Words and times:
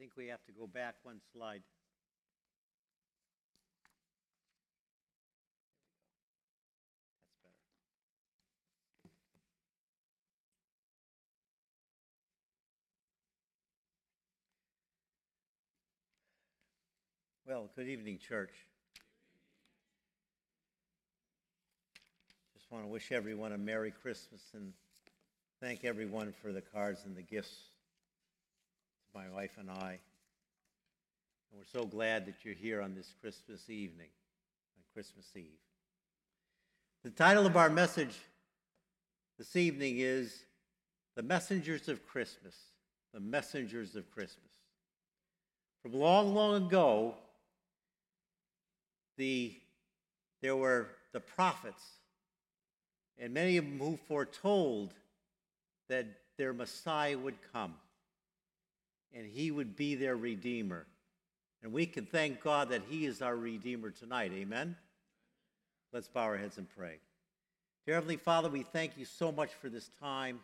think 0.00 0.12
we 0.16 0.28
have 0.28 0.42
to 0.46 0.52
go 0.52 0.66
back 0.66 0.94
one 1.02 1.20
slide. 1.30 1.60
That's 9.04 9.12
better. 17.44 17.60
Well, 17.60 17.70
good 17.76 17.88
evening, 17.88 18.18
church. 18.26 18.54
Just 22.54 22.72
want 22.72 22.84
to 22.84 22.88
wish 22.88 23.12
everyone 23.12 23.52
a 23.52 23.58
Merry 23.58 23.90
Christmas 23.90 24.40
and 24.54 24.72
thank 25.60 25.84
everyone 25.84 26.32
for 26.40 26.52
the 26.52 26.62
cards 26.62 27.02
and 27.04 27.14
the 27.14 27.20
gifts 27.20 27.69
my 29.14 29.28
wife 29.28 29.52
and 29.58 29.70
I. 29.70 29.98
And 31.50 31.58
we're 31.58 31.64
so 31.64 31.84
glad 31.84 32.26
that 32.26 32.44
you're 32.44 32.54
here 32.54 32.80
on 32.80 32.94
this 32.94 33.12
Christmas 33.20 33.68
evening, 33.68 34.08
on 34.76 34.82
Christmas 34.94 35.26
Eve. 35.34 35.58
The 37.02 37.10
title 37.10 37.46
of 37.46 37.56
our 37.56 37.70
message 37.70 38.16
this 39.38 39.56
evening 39.56 39.96
is 39.98 40.44
The 41.16 41.22
Messengers 41.22 41.88
of 41.88 42.06
Christmas. 42.06 42.54
The 43.12 43.20
Messengers 43.20 43.96
of 43.96 44.10
Christmas. 44.12 44.52
From 45.82 45.94
long, 45.94 46.34
long 46.34 46.66
ago, 46.66 47.14
the, 49.16 49.54
there 50.40 50.56
were 50.56 50.88
the 51.12 51.20
prophets, 51.20 51.82
and 53.18 53.34
many 53.34 53.56
of 53.56 53.64
them 53.64 53.78
who 53.78 53.98
foretold 54.06 54.94
that 55.88 56.06
their 56.36 56.52
Messiah 56.52 57.18
would 57.18 57.38
come 57.52 57.74
and 59.14 59.26
he 59.26 59.50
would 59.50 59.76
be 59.76 59.94
their 59.94 60.16
Redeemer. 60.16 60.86
And 61.62 61.72
we 61.72 61.86
can 61.86 62.06
thank 62.06 62.42
God 62.42 62.70
that 62.70 62.82
he 62.88 63.06
is 63.06 63.20
our 63.20 63.36
Redeemer 63.36 63.90
tonight. 63.90 64.32
Amen? 64.32 64.76
Let's 65.92 66.08
bow 66.08 66.22
our 66.22 66.36
heads 66.36 66.58
and 66.58 66.68
pray. 66.68 66.98
Dear 67.86 67.96
Heavenly 67.96 68.16
Father, 68.16 68.48
we 68.48 68.62
thank 68.62 68.96
you 68.96 69.04
so 69.04 69.32
much 69.32 69.52
for 69.54 69.68
this 69.68 69.90
time. 70.00 70.40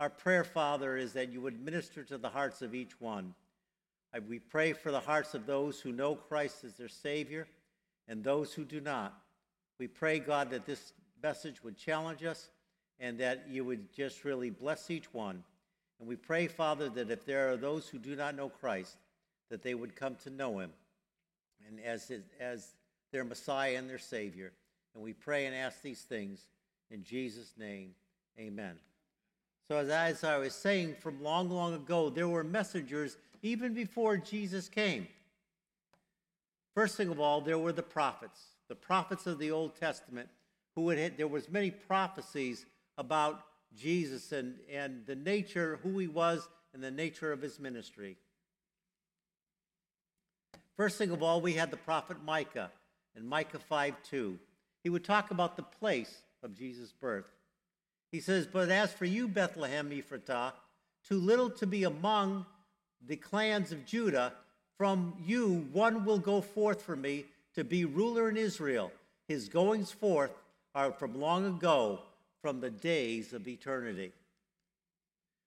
Our 0.00 0.10
prayer, 0.10 0.44
Father, 0.44 0.96
is 0.96 1.12
that 1.12 1.30
you 1.30 1.40
would 1.40 1.62
minister 1.62 2.04
to 2.04 2.18
the 2.18 2.28
hearts 2.28 2.62
of 2.62 2.74
each 2.74 3.00
one. 3.00 3.34
We 4.28 4.38
pray 4.38 4.72
for 4.72 4.90
the 4.90 5.00
hearts 5.00 5.34
of 5.34 5.44
those 5.44 5.80
who 5.80 5.92
know 5.92 6.14
Christ 6.14 6.64
as 6.64 6.74
their 6.74 6.88
Savior 6.88 7.46
and 8.08 8.24
those 8.24 8.54
who 8.54 8.64
do 8.64 8.80
not. 8.80 9.20
We 9.78 9.86
pray, 9.86 10.18
God, 10.18 10.50
that 10.50 10.66
this 10.66 10.92
message 11.22 11.62
would 11.62 11.76
challenge 11.76 12.24
us 12.24 12.48
and 12.98 13.18
that 13.18 13.44
you 13.48 13.64
would 13.64 13.92
just 13.92 14.24
really 14.24 14.50
bless 14.50 14.90
each 14.90 15.12
one. 15.12 15.44
And 15.98 16.08
we 16.08 16.16
pray, 16.16 16.46
Father, 16.46 16.88
that 16.90 17.10
if 17.10 17.24
there 17.24 17.50
are 17.50 17.56
those 17.56 17.88
who 17.88 17.98
do 17.98 18.14
not 18.14 18.36
know 18.36 18.48
Christ, 18.48 18.96
that 19.50 19.62
they 19.62 19.74
would 19.74 19.96
come 19.96 20.16
to 20.24 20.30
know 20.30 20.58
him 20.58 20.70
and 21.66 21.80
as, 21.80 22.08
his, 22.08 22.22
as 22.40 22.68
their 23.12 23.24
Messiah 23.24 23.76
and 23.76 23.88
their 23.88 23.98
Savior. 23.98 24.52
And 24.94 25.02
we 25.02 25.12
pray 25.12 25.46
and 25.46 25.54
ask 25.54 25.82
these 25.82 26.02
things 26.02 26.46
in 26.90 27.02
Jesus' 27.02 27.52
name. 27.58 27.94
Amen. 28.38 28.76
So, 29.66 29.76
as, 29.76 29.88
as 29.88 30.24
I 30.24 30.38
was 30.38 30.54
saying 30.54 30.96
from 31.00 31.22
long, 31.22 31.50
long 31.50 31.74
ago, 31.74 32.10
there 32.10 32.28
were 32.28 32.44
messengers 32.44 33.16
even 33.42 33.74
before 33.74 34.16
Jesus 34.16 34.68
came. 34.68 35.06
First 36.74 36.96
thing 36.96 37.08
of 37.08 37.20
all, 37.20 37.40
there 37.40 37.58
were 37.58 37.72
the 37.72 37.82
prophets, 37.82 38.40
the 38.68 38.74
prophets 38.74 39.26
of 39.26 39.38
the 39.38 39.50
Old 39.50 39.74
Testament, 39.74 40.28
who 40.74 40.88
had, 40.90 41.16
there 41.16 41.28
was 41.28 41.48
many 41.48 41.70
prophecies 41.70 42.64
about 42.96 43.42
Jesus 43.76 44.32
and, 44.32 44.56
and 44.72 45.04
the 45.06 45.16
nature, 45.16 45.78
who 45.82 45.98
he 45.98 46.06
was, 46.06 46.48
and 46.74 46.82
the 46.82 46.90
nature 46.90 47.32
of 47.32 47.42
his 47.42 47.58
ministry. 47.58 48.16
First 50.76 50.98
thing 50.98 51.10
of 51.10 51.22
all, 51.22 51.40
we 51.40 51.54
had 51.54 51.70
the 51.70 51.76
prophet 51.76 52.18
Micah 52.24 52.70
in 53.16 53.26
Micah 53.26 53.58
5 53.58 53.94
2. 54.08 54.38
He 54.84 54.90
would 54.90 55.04
talk 55.04 55.30
about 55.30 55.56
the 55.56 55.62
place 55.62 56.22
of 56.42 56.56
Jesus' 56.56 56.92
birth. 56.92 57.26
He 58.12 58.20
says, 58.20 58.46
But 58.46 58.70
as 58.70 58.92
for 58.92 59.04
you, 59.04 59.28
Bethlehem 59.28 59.90
Ephrathah, 59.90 60.52
too 61.06 61.18
little 61.18 61.50
to 61.50 61.66
be 61.66 61.84
among 61.84 62.46
the 63.06 63.16
clans 63.16 63.72
of 63.72 63.84
Judah, 63.84 64.32
from 64.76 65.14
you 65.24 65.66
one 65.72 66.04
will 66.04 66.18
go 66.18 66.40
forth 66.40 66.82
for 66.82 66.96
me 66.96 67.24
to 67.54 67.64
be 67.64 67.84
ruler 67.84 68.28
in 68.28 68.36
Israel. 68.36 68.92
His 69.26 69.48
goings 69.48 69.90
forth 69.90 70.30
are 70.74 70.92
from 70.92 71.20
long 71.20 71.44
ago, 71.44 72.00
from 72.40 72.60
the 72.60 72.70
days 72.70 73.32
of 73.32 73.48
eternity. 73.48 74.12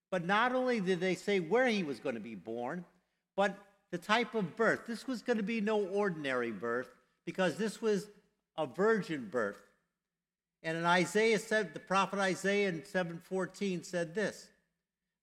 But 0.10 0.26
not 0.26 0.54
only 0.54 0.82
did 0.82 1.00
they 1.00 1.16
say 1.16 1.40
where 1.40 1.68
he 1.68 1.84
was 1.84 2.00
going 2.00 2.16
to 2.16 2.22
be 2.22 2.36
born, 2.36 2.84
but 3.36 3.58
the 3.92 3.98
type 3.98 4.36
of 4.36 4.56
birth. 4.56 4.82
This 4.88 5.08
was 5.08 5.22
going 5.22 5.38
to 5.38 5.44
be 5.44 5.62
no 5.62 5.86
ordinary 5.86 6.52
birth 6.52 6.90
because 7.26 7.56
this 7.58 7.82
was 7.82 8.08
a 8.58 8.66
virgin 8.66 9.30
birth. 9.32 9.58
And 10.64 10.78
in 10.78 10.86
Isaiah 10.86 11.40
said, 11.40 11.74
the 11.74 11.80
prophet 11.80 12.20
Isaiah 12.20 12.70
in 12.70 12.82
7:14 12.82 13.86
said 13.86 14.14
this: 14.14 14.48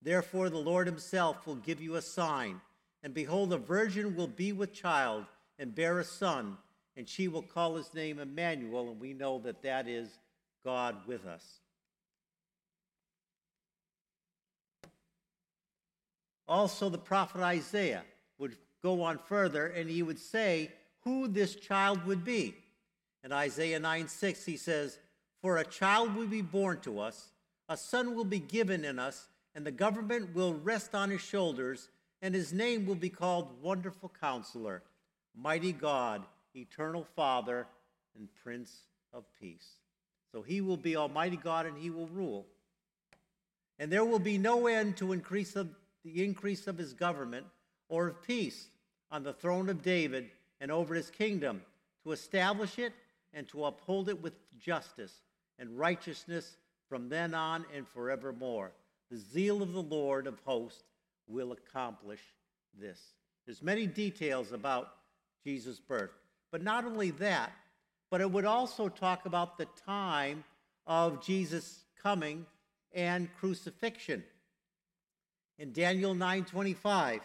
Therefore 0.02 0.50
the 0.50 0.58
Lord 0.58 0.86
himself 0.86 1.46
will 1.46 1.56
give 1.56 1.80
you 1.80 1.96
a 1.96 2.02
sign, 2.02 2.60
and 3.02 3.14
behold, 3.14 3.52
a 3.52 3.58
virgin 3.58 4.16
will 4.16 4.28
be 4.28 4.52
with 4.52 4.72
child 4.72 5.26
and 5.58 5.74
bear 5.74 5.98
a 5.98 6.04
son, 6.04 6.56
and 6.96 7.08
she 7.08 7.28
will 7.28 7.42
call 7.42 7.76
his 7.76 7.94
name 7.94 8.18
Emmanuel, 8.18 8.90
and 8.90 9.00
we 9.00 9.12
know 9.12 9.38
that 9.40 9.62
that 9.62 9.86
is 9.86 10.18
God 10.64 10.96
with 11.06 11.26
us. 11.26 11.60
Also, 16.46 16.88
the 16.88 16.98
prophet 16.98 17.42
Isaiah 17.42 18.04
would 18.38 18.56
go 18.82 19.02
on 19.02 19.18
further 19.18 19.66
and 19.66 19.88
he 19.88 20.02
would 20.02 20.18
say 20.18 20.72
who 21.00 21.28
this 21.28 21.54
child 21.54 22.04
would 22.06 22.24
be. 22.24 22.54
In 23.22 23.32
Isaiah 23.32 23.78
9 23.78 24.08
6, 24.08 24.44
he 24.44 24.56
says, 24.56 24.98
For 25.42 25.58
a 25.58 25.64
child 25.64 26.14
will 26.14 26.26
be 26.26 26.42
born 26.42 26.80
to 26.80 27.00
us, 27.00 27.30
a 27.68 27.76
son 27.76 28.14
will 28.14 28.24
be 28.24 28.38
given 28.38 28.84
in 28.84 28.98
us, 28.98 29.28
and 29.54 29.66
the 29.66 29.70
government 29.70 30.34
will 30.34 30.54
rest 30.54 30.94
on 30.94 31.10
his 31.10 31.20
shoulders, 31.20 31.88
and 32.22 32.34
his 32.34 32.52
name 32.52 32.86
will 32.86 32.94
be 32.94 33.10
called 33.10 33.62
Wonderful 33.62 34.12
Counselor, 34.20 34.82
Mighty 35.36 35.72
God, 35.72 36.24
Eternal 36.54 37.04
Father, 37.16 37.66
and 38.16 38.28
Prince 38.42 38.84
of 39.12 39.24
Peace. 39.38 39.74
So 40.32 40.42
he 40.42 40.60
will 40.60 40.76
be 40.76 40.96
Almighty 40.96 41.36
God 41.36 41.66
and 41.66 41.76
he 41.76 41.90
will 41.90 42.08
rule. 42.08 42.46
And 43.78 43.90
there 43.90 44.04
will 44.04 44.18
be 44.18 44.38
no 44.38 44.66
end 44.66 44.96
to 44.98 45.12
increase 45.12 45.56
of 45.56 45.68
the 46.04 46.24
increase 46.24 46.66
of 46.66 46.78
his 46.78 46.92
government 46.94 47.46
or 47.88 48.08
of 48.08 48.22
peace 48.22 48.68
on 49.10 49.22
the 49.22 49.32
throne 49.32 49.68
of 49.68 49.82
David 49.82 50.30
and 50.60 50.70
over 50.70 50.94
his 50.94 51.10
kingdom, 51.10 51.62
to 52.04 52.12
establish 52.12 52.78
it 52.78 52.92
and 53.32 53.48
to 53.48 53.64
uphold 53.64 54.08
it 54.08 54.20
with 54.20 54.34
justice 54.58 55.12
and 55.58 55.78
righteousness 55.78 56.56
from 56.88 57.08
then 57.08 57.34
on 57.34 57.64
and 57.74 57.86
forevermore. 57.86 58.72
The 59.10 59.18
zeal 59.18 59.62
of 59.62 59.72
the 59.72 59.82
Lord 59.82 60.26
of 60.26 60.38
hosts 60.44 60.82
will 61.26 61.52
accomplish 61.52 62.20
this. 62.78 63.00
There's 63.46 63.62
many 63.62 63.86
details 63.86 64.52
about 64.52 64.92
Jesus' 65.44 65.80
birth. 65.80 66.10
But 66.50 66.62
not 66.62 66.84
only 66.84 67.10
that, 67.12 67.52
but 68.10 68.20
it 68.20 68.30
would 68.30 68.44
also 68.44 68.88
talk 68.88 69.26
about 69.26 69.58
the 69.58 69.68
time 69.86 70.44
of 70.86 71.24
Jesus' 71.24 71.84
coming 72.02 72.46
and 72.92 73.28
crucifixion. 73.36 74.24
In 75.58 75.72
Daniel 75.72 76.14
9:25, 76.14 77.20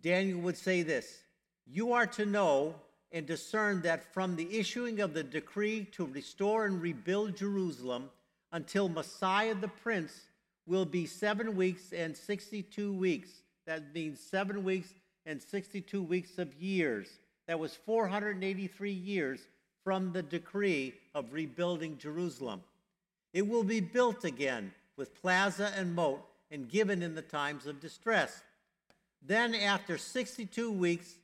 Daniel 0.00 0.40
would 0.40 0.56
say 0.56 0.82
this 0.82 1.22
You 1.66 1.92
are 1.92 2.06
to 2.08 2.26
know 2.26 2.80
and 3.12 3.26
discern 3.26 3.82
that 3.82 4.12
from 4.12 4.36
the 4.36 4.58
issuing 4.58 5.00
of 5.00 5.14
the 5.14 5.22
decree 5.22 5.84
to 5.92 6.04
restore 6.04 6.66
and 6.66 6.82
rebuild 6.82 7.36
Jerusalem 7.36 8.10
until 8.52 8.88
Messiah 8.88 9.54
the 9.54 9.68
Prince 9.68 10.12
will 10.66 10.84
be 10.84 11.06
seven 11.06 11.56
weeks 11.56 11.92
and 11.92 12.16
62 12.16 12.92
weeks. 12.92 13.30
That 13.66 13.94
means 13.94 14.20
seven 14.20 14.64
weeks 14.64 14.94
and 15.26 15.40
62 15.40 16.02
weeks 16.02 16.38
of 16.38 16.54
years. 16.54 17.08
That 17.46 17.58
was 17.58 17.74
483 17.74 18.90
years 18.90 19.40
from 19.82 20.12
the 20.12 20.22
decree 20.22 20.94
of 21.14 21.32
rebuilding 21.32 21.98
Jerusalem. 21.98 22.62
It 23.32 23.46
will 23.46 23.64
be 23.64 23.80
built 23.80 24.24
again 24.24 24.72
with 24.96 25.20
plaza 25.20 25.72
and 25.76 25.94
moat 25.94 26.24
and 26.50 26.68
given 26.68 27.02
in 27.02 27.14
the 27.14 27.22
times 27.22 27.66
of 27.66 27.80
distress. 27.80 28.42
Then, 29.20 29.54
after 29.54 29.98
62 29.98 30.70
weeks, 30.70 31.14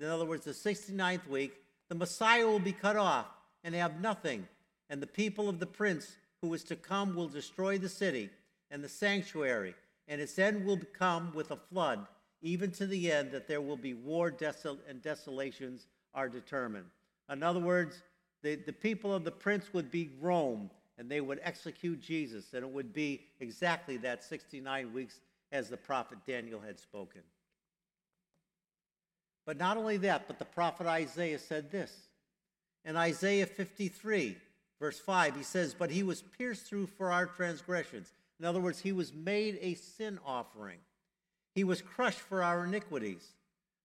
in 0.00 0.06
other 0.06 0.24
words, 0.24 0.44
the 0.44 0.52
69th 0.52 1.28
week, 1.28 1.52
the 1.88 1.94
Messiah 1.94 2.46
will 2.46 2.58
be 2.58 2.72
cut 2.72 2.96
off 2.96 3.26
and 3.64 3.74
have 3.74 4.00
nothing, 4.00 4.46
and 4.88 5.02
the 5.02 5.06
people 5.06 5.48
of 5.48 5.58
the 5.58 5.66
prince 5.66 6.16
who 6.40 6.52
is 6.54 6.64
to 6.64 6.76
come 6.76 7.14
will 7.14 7.28
destroy 7.28 7.78
the 7.78 7.88
city 7.88 8.30
and 8.70 8.82
the 8.82 8.88
sanctuary, 8.88 9.74
and 10.06 10.20
its 10.20 10.38
end 10.38 10.64
will 10.64 10.78
come 10.92 11.32
with 11.34 11.50
a 11.50 11.56
flood, 11.56 12.06
even 12.40 12.70
to 12.72 12.86
the 12.86 13.10
end 13.10 13.32
that 13.32 13.48
there 13.48 13.60
will 13.60 13.76
be 13.76 13.94
war 13.94 14.30
desol- 14.30 14.78
and 14.88 15.02
desolations 15.02 15.86
are 16.14 16.28
determined. 16.28 16.86
In 17.30 17.42
other 17.42 17.60
words, 17.60 18.02
the, 18.42 18.56
the 18.56 18.72
people 18.72 19.12
of 19.12 19.24
the 19.24 19.30
prince 19.30 19.72
would 19.72 19.90
be 19.90 20.10
Rome, 20.20 20.70
and 20.96 21.10
they 21.10 21.20
would 21.20 21.40
execute 21.42 22.00
Jesus, 22.00 22.52
and 22.54 22.62
it 22.62 22.70
would 22.70 22.92
be 22.92 23.22
exactly 23.40 23.96
that 23.98 24.22
69 24.24 24.92
weeks 24.92 25.20
as 25.52 25.68
the 25.68 25.76
prophet 25.76 26.18
Daniel 26.26 26.60
had 26.60 26.78
spoken. 26.78 27.22
But 29.46 29.56
not 29.56 29.76
only 29.76 29.96
that, 29.98 30.26
but 30.26 30.38
the 30.38 30.44
prophet 30.44 30.86
Isaiah 30.86 31.38
said 31.38 31.70
this. 31.70 31.92
In 32.84 32.96
Isaiah 32.96 33.46
53, 33.46 34.36
verse 34.78 35.00
5, 35.00 35.36
he 35.36 35.42
says, 35.42 35.74
But 35.74 35.90
he 35.90 36.02
was 36.02 36.22
pierced 36.22 36.66
through 36.66 36.86
for 36.86 37.10
our 37.10 37.26
transgressions. 37.26 38.12
In 38.38 38.44
other 38.44 38.60
words, 38.60 38.78
he 38.78 38.92
was 38.92 39.12
made 39.12 39.58
a 39.60 39.74
sin 39.74 40.18
offering. 40.24 40.78
He 41.58 41.64
was 41.64 41.82
crushed 41.82 42.20
for 42.20 42.44
our 42.44 42.66
iniquities. 42.66 43.32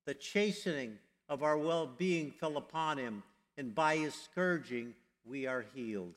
The 0.05 0.13
chastening 0.13 0.99
of 1.27 1.41
our 1.41 1.57
well 1.57 1.87
being 1.87 2.29
fell 2.29 2.57
upon 2.57 2.99
him, 2.99 3.23
and 3.57 3.73
by 3.73 3.97
his 3.97 4.13
scourging 4.13 4.93
we 5.25 5.47
are 5.47 5.65
healed. 5.73 6.13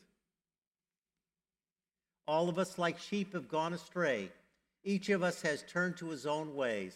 All 2.29 2.51
of 2.51 2.59
us, 2.59 2.77
like 2.77 2.99
sheep, 2.99 3.33
have 3.33 3.49
gone 3.49 3.73
astray. 3.73 4.31
Each 4.85 5.09
of 5.09 5.23
us 5.23 5.41
has 5.41 5.63
turned 5.63 5.97
to 5.97 6.11
his 6.11 6.27
own 6.27 6.55
ways, 6.55 6.95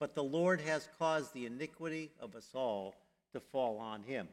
but 0.00 0.16
the 0.16 0.24
Lord 0.24 0.60
has 0.62 0.88
caused 0.98 1.32
the 1.32 1.46
iniquity 1.46 2.10
of 2.18 2.34
us 2.34 2.48
all 2.52 2.96
to 3.32 3.38
fall 3.38 3.78
on 3.78 4.02
him. 4.02 4.26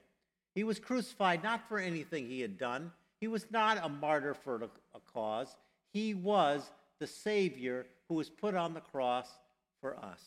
He 0.56 0.64
was 0.64 0.80
crucified 0.80 1.44
not 1.44 1.70
for 1.70 1.78
anything 1.78 2.26
he 2.26 2.42
had 2.42 2.58
done, 2.58 2.92
he 3.22 3.28
was 3.28 3.46
not 3.52 3.78
a 3.84 3.90
martyr 3.90 4.34
for 4.34 4.56
a 4.96 5.00
cause. 5.14 5.56
He 5.94 6.16
was 6.16 6.72
the 6.98 7.06
Savior 7.06 7.86
who 8.08 8.16
was 8.16 8.32
put 8.32 8.56
on 8.56 8.74
the 8.74 8.82
cross 8.82 9.28
for 9.88 10.06
us. 10.06 10.22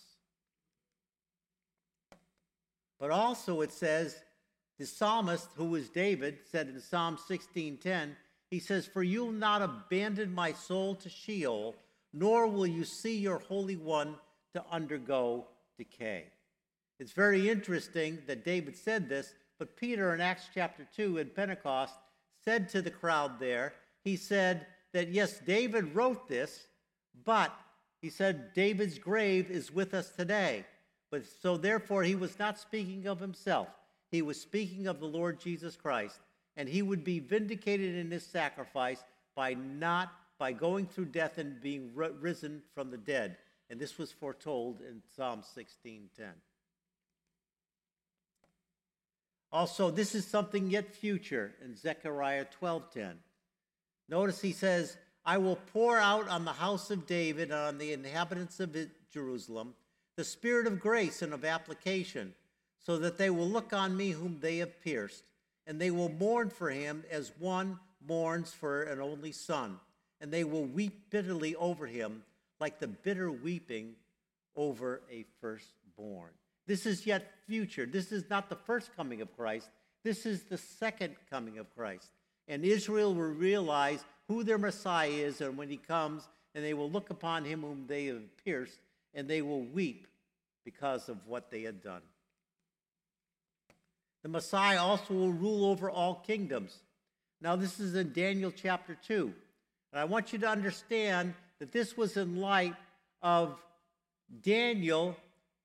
But 2.98 3.10
also 3.10 3.60
it 3.60 3.72
says, 3.72 4.16
the 4.78 4.86
psalmist, 4.86 5.48
who 5.56 5.66
was 5.66 5.90
David, 5.90 6.38
said 6.50 6.68
in 6.68 6.80
Psalm 6.80 7.18
16:10, 7.18 8.16
he 8.50 8.58
says, 8.58 8.86
For 8.86 9.02
you'll 9.02 9.32
not 9.32 9.60
abandon 9.60 10.34
my 10.34 10.52
soul 10.52 10.94
to 10.96 11.08
Sheol, 11.10 11.76
nor 12.12 12.46
will 12.46 12.66
you 12.66 12.84
see 12.84 13.18
your 13.18 13.38
Holy 13.38 13.76
One 13.76 14.16
to 14.54 14.64
undergo 14.70 15.46
decay. 15.76 16.24
It's 16.98 17.12
very 17.12 17.48
interesting 17.48 18.18
that 18.26 18.44
David 18.44 18.76
said 18.76 19.08
this, 19.08 19.34
but 19.58 19.76
Peter 19.76 20.14
in 20.14 20.20
Acts 20.20 20.48
chapter 20.54 20.86
2 20.96 21.18
in 21.18 21.28
Pentecost 21.28 21.94
said 22.44 22.68
to 22.70 22.80
the 22.80 22.90
crowd 22.90 23.38
there, 23.38 23.74
he 24.02 24.16
said 24.16 24.66
that 24.92 25.08
yes, 25.08 25.38
David 25.40 25.94
wrote 25.94 26.28
this, 26.28 26.66
but 27.24 27.52
he 28.00 28.10
said 28.10 28.54
David's 28.54 28.98
grave 28.98 29.50
is 29.50 29.72
with 29.72 29.94
us 29.94 30.10
today. 30.10 30.64
But 31.10 31.22
so 31.42 31.56
therefore 31.56 32.02
he 32.02 32.14
was 32.14 32.38
not 32.38 32.58
speaking 32.58 33.06
of 33.06 33.20
himself. 33.20 33.68
He 34.10 34.22
was 34.22 34.40
speaking 34.40 34.86
of 34.86 35.00
the 35.00 35.06
Lord 35.06 35.40
Jesus 35.40 35.76
Christ 35.76 36.18
and 36.56 36.68
he 36.68 36.82
would 36.82 37.04
be 37.04 37.18
vindicated 37.18 37.94
in 37.96 38.10
his 38.10 38.26
sacrifice 38.26 39.02
by 39.34 39.54
not 39.54 40.12
by 40.38 40.52
going 40.52 40.86
through 40.86 41.06
death 41.06 41.38
and 41.38 41.60
being 41.60 41.90
risen 41.94 42.62
from 42.74 42.90
the 42.90 42.98
dead. 42.98 43.36
And 43.68 43.78
this 43.78 43.98
was 43.98 44.10
foretold 44.10 44.80
in 44.80 45.02
Psalm 45.14 45.42
16:10. 45.42 46.32
Also, 49.52 49.90
this 49.90 50.14
is 50.14 50.26
something 50.26 50.70
yet 50.70 50.94
future 50.94 51.54
in 51.62 51.76
Zechariah 51.76 52.46
12:10. 52.60 53.22
Notice 54.08 54.40
he 54.40 54.52
says, 54.52 54.96
"I 55.24 55.38
will 55.38 55.56
pour 55.56 55.98
out 55.98 56.28
on 56.28 56.44
the 56.44 56.52
house 56.52 56.90
of 56.90 57.06
David 57.06 57.50
and 57.50 57.60
on 57.60 57.78
the 57.78 57.92
inhabitants 57.92 58.60
of 58.60 58.76
Jerusalem 59.12 59.74
the 60.16 60.24
spirit 60.24 60.66
of 60.66 60.80
grace 60.80 61.22
and 61.22 61.32
of 61.32 61.42
supplication, 61.42 62.34
so 62.78 62.98
that 62.98 63.16
they 63.16 63.30
will 63.30 63.48
look 63.48 63.72
on 63.72 63.96
me 63.96 64.10
whom 64.10 64.40
they 64.40 64.58
have 64.58 64.80
pierced." 64.82 65.24
and 65.70 65.80
they 65.80 65.92
will 65.92 66.08
mourn 66.08 66.50
for 66.50 66.68
him 66.68 67.04
as 67.12 67.30
one 67.38 67.78
mourns 68.04 68.52
for 68.52 68.82
an 68.82 69.00
only 69.00 69.30
son, 69.30 69.78
and 70.20 70.32
they 70.32 70.42
will 70.42 70.64
weep 70.64 71.10
bitterly 71.10 71.54
over 71.54 71.86
him 71.86 72.24
like 72.58 72.80
the 72.80 72.88
bitter 72.88 73.30
weeping 73.30 73.94
over 74.56 75.00
a 75.08 75.24
firstborn. 75.40 76.30
This 76.66 76.86
is 76.86 77.06
yet 77.06 77.32
future. 77.46 77.86
This 77.86 78.10
is 78.10 78.28
not 78.28 78.48
the 78.48 78.56
first 78.56 78.94
coming 78.96 79.20
of 79.20 79.34
Christ. 79.36 79.70
This 80.02 80.26
is 80.26 80.42
the 80.42 80.58
second 80.58 81.14
coming 81.30 81.58
of 81.58 81.72
Christ. 81.76 82.10
And 82.48 82.64
Israel 82.64 83.14
will 83.14 83.30
realize 83.30 84.04
who 84.30 84.44
their 84.44 84.58
Messiah 84.58 85.08
is, 85.08 85.40
and 85.40 85.56
when 85.56 85.68
he 85.68 85.76
comes, 85.76 86.22
and 86.54 86.64
they 86.64 86.72
will 86.72 86.88
look 86.88 87.10
upon 87.10 87.44
him 87.44 87.62
whom 87.62 87.84
they 87.88 88.06
have 88.06 88.22
pierced, 88.44 88.78
and 89.12 89.26
they 89.26 89.42
will 89.42 89.62
weep 89.62 90.06
because 90.64 91.08
of 91.08 91.26
what 91.26 91.50
they 91.50 91.62
had 91.62 91.82
done. 91.82 92.02
The 94.22 94.28
Messiah 94.28 94.80
also 94.80 95.14
will 95.14 95.32
rule 95.32 95.64
over 95.64 95.90
all 95.90 96.22
kingdoms. 96.24 96.78
Now, 97.40 97.56
this 97.56 97.80
is 97.80 97.96
in 97.96 98.12
Daniel 98.12 98.52
chapter 98.54 98.96
2. 99.04 99.32
And 99.92 100.00
I 100.00 100.04
want 100.04 100.32
you 100.32 100.38
to 100.38 100.48
understand 100.48 101.34
that 101.58 101.72
this 101.72 101.96
was 101.96 102.16
in 102.16 102.36
light 102.36 102.76
of 103.22 103.58
Daniel. 104.42 105.16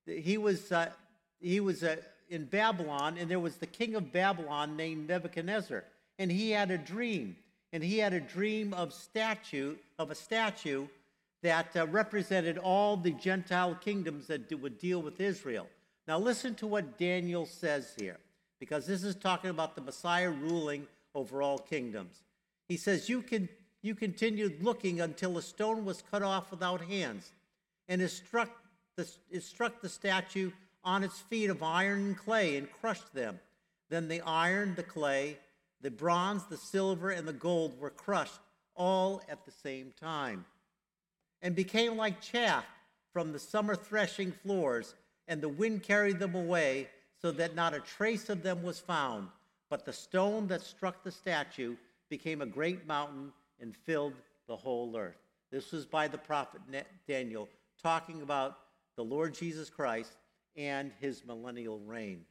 He 0.07 0.39
was, 0.39 0.71
uh, 0.71 0.89
he 1.39 1.59
was 1.59 1.83
uh, 1.83 1.97
in 2.31 2.45
Babylon, 2.45 3.17
and 3.19 3.29
there 3.29 3.39
was 3.39 3.57
the 3.57 3.67
king 3.67 3.93
of 3.93 4.11
Babylon 4.11 4.75
named 4.75 5.07
Nebuchadnezzar. 5.07 5.83
And 6.17 6.31
he 6.31 6.49
had 6.49 6.71
a 6.71 6.79
dream. 6.79 7.35
And 7.73 7.83
he 7.83 7.97
had 7.97 8.13
a 8.13 8.19
dream 8.19 8.73
of 8.73 8.93
statue 8.93 9.75
of 9.99 10.11
a 10.11 10.15
statue 10.15 10.87
that 11.43 11.75
uh, 11.75 11.85
represented 11.87 12.57
all 12.57 12.97
the 12.97 13.11
Gentile 13.11 13.75
kingdoms 13.75 14.27
that 14.27 14.51
would 14.59 14.79
deal 14.79 15.01
with 15.01 15.19
Israel. 15.19 15.67
Now, 16.07 16.19
listen 16.19 16.55
to 16.55 16.67
what 16.67 16.97
Daniel 16.97 17.45
says 17.45 17.93
here 17.99 18.17
because 18.59 18.85
this 18.85 19.03
is 19.03 19.15
talking 19.15 19.49
about 19.49 19.75
the 19.75 19.81
Messiah 19.81 20.29
ruling 20.29 20.87
over 21.13 21.41
all 21.41 21.57
kingdoms. 21.57 22.23
He 22.67 22.77
says, 22.77 23.09
You, 23.09 23.21
can, 23.21 23.49
you 23.81 23.95
continued 23.95 24.63
looking 24.63 25.01
until 25.01 25.37
a 25.37 25.41
stone 25.41 25.85
was 25.85 26.03
cut 26.09 26.23
off 26.23 26.51
without 26.51 26.81
hands, 26.81 27.31
and 27.87 28.01
it 28.01 28.09
struck, 28.09 28.49
the, 28.95 29.07
it 29.29 29.43
struck 29.43 29.81
the 29.81 29.89
statue 29.89 30.51
on 30.83 31.03
its 31.03 31.19
feet 31.19 31.49
of 31.49 31.63
iron 31.63 31.99
and 31.99 32.17
clay 32.17 32.57
and 32.57 32.71
crushed 32.71 33.13
them. 33.13 33.39
Then 33.89 34.07
the 34.07 34.21
iron, 34.21 34.75
the 34.75 34.83
clay, 34.83 35.37
the 35.81 35.91
bronze, 35.91 36.45
the 36.45 36.57
silver, 36.57 37.11
and 37.11 37.27
the 37.27 37.33
gold 37.33 37.79
were 37.79 37.89
crushed 37.89 38.39
all 38.75 39.21
at 39.29 39.45
the 39.45 39.51
same 39.51 39.93
time, 39.99 40.45
and 41.41 41.55
became 41.55 41.95
like 41.95 42.21
chaff 42.21 42.65
from 43.13 43.31
the 43.31 43.39
summer 43.39 43.75
threshing 43.75 44.31
floors, 44.31 44.95
and 45.27 45.41
the 45.41 45.49
wind 45.49 45.83
carried 45.83 46.19
them 46.19 46.35
away 46.35 46.89
so 47.21 47.31
that 47.31 47.55
not 47.55 47.73
a 47.73 47.79
trace 47.79 48.29
of 48.29 48.43
them 48.43 48.61
was 48.61 48.79
found. 48.79 49.29
But 49.69 49.85
the 49.85 49.93
stone 49.93 50.47
that 50.47 50.61
struck 50.61 51.03
the 51.03 51.11
statue 51.11 51.75
became 52.09 52.41
a 52.41 52.45
great 52.45 52.85
mountain 52.85 53.31
and 53.59 53.75
filled 53.75 54.13
the 54.47 54.55
whole 54.55 54.95
earth. 54.95 55.17
This 55.51 55.71
was 55.71 55.85
by 55.85 56.07
the 56.07 56.17
prophet 56.17 56.61
Daniel 57.07 57.47
talking 57.81 58.21
about 58.21 58.57
the 58.95 59.03
Lord 59.03 59.33
Jesus 59.33 59.69
Christ 59.69 60.11
and 60.55 60.91
his 60.99 61.25
millennial 61.25 61.79
reign. 61.79 62.25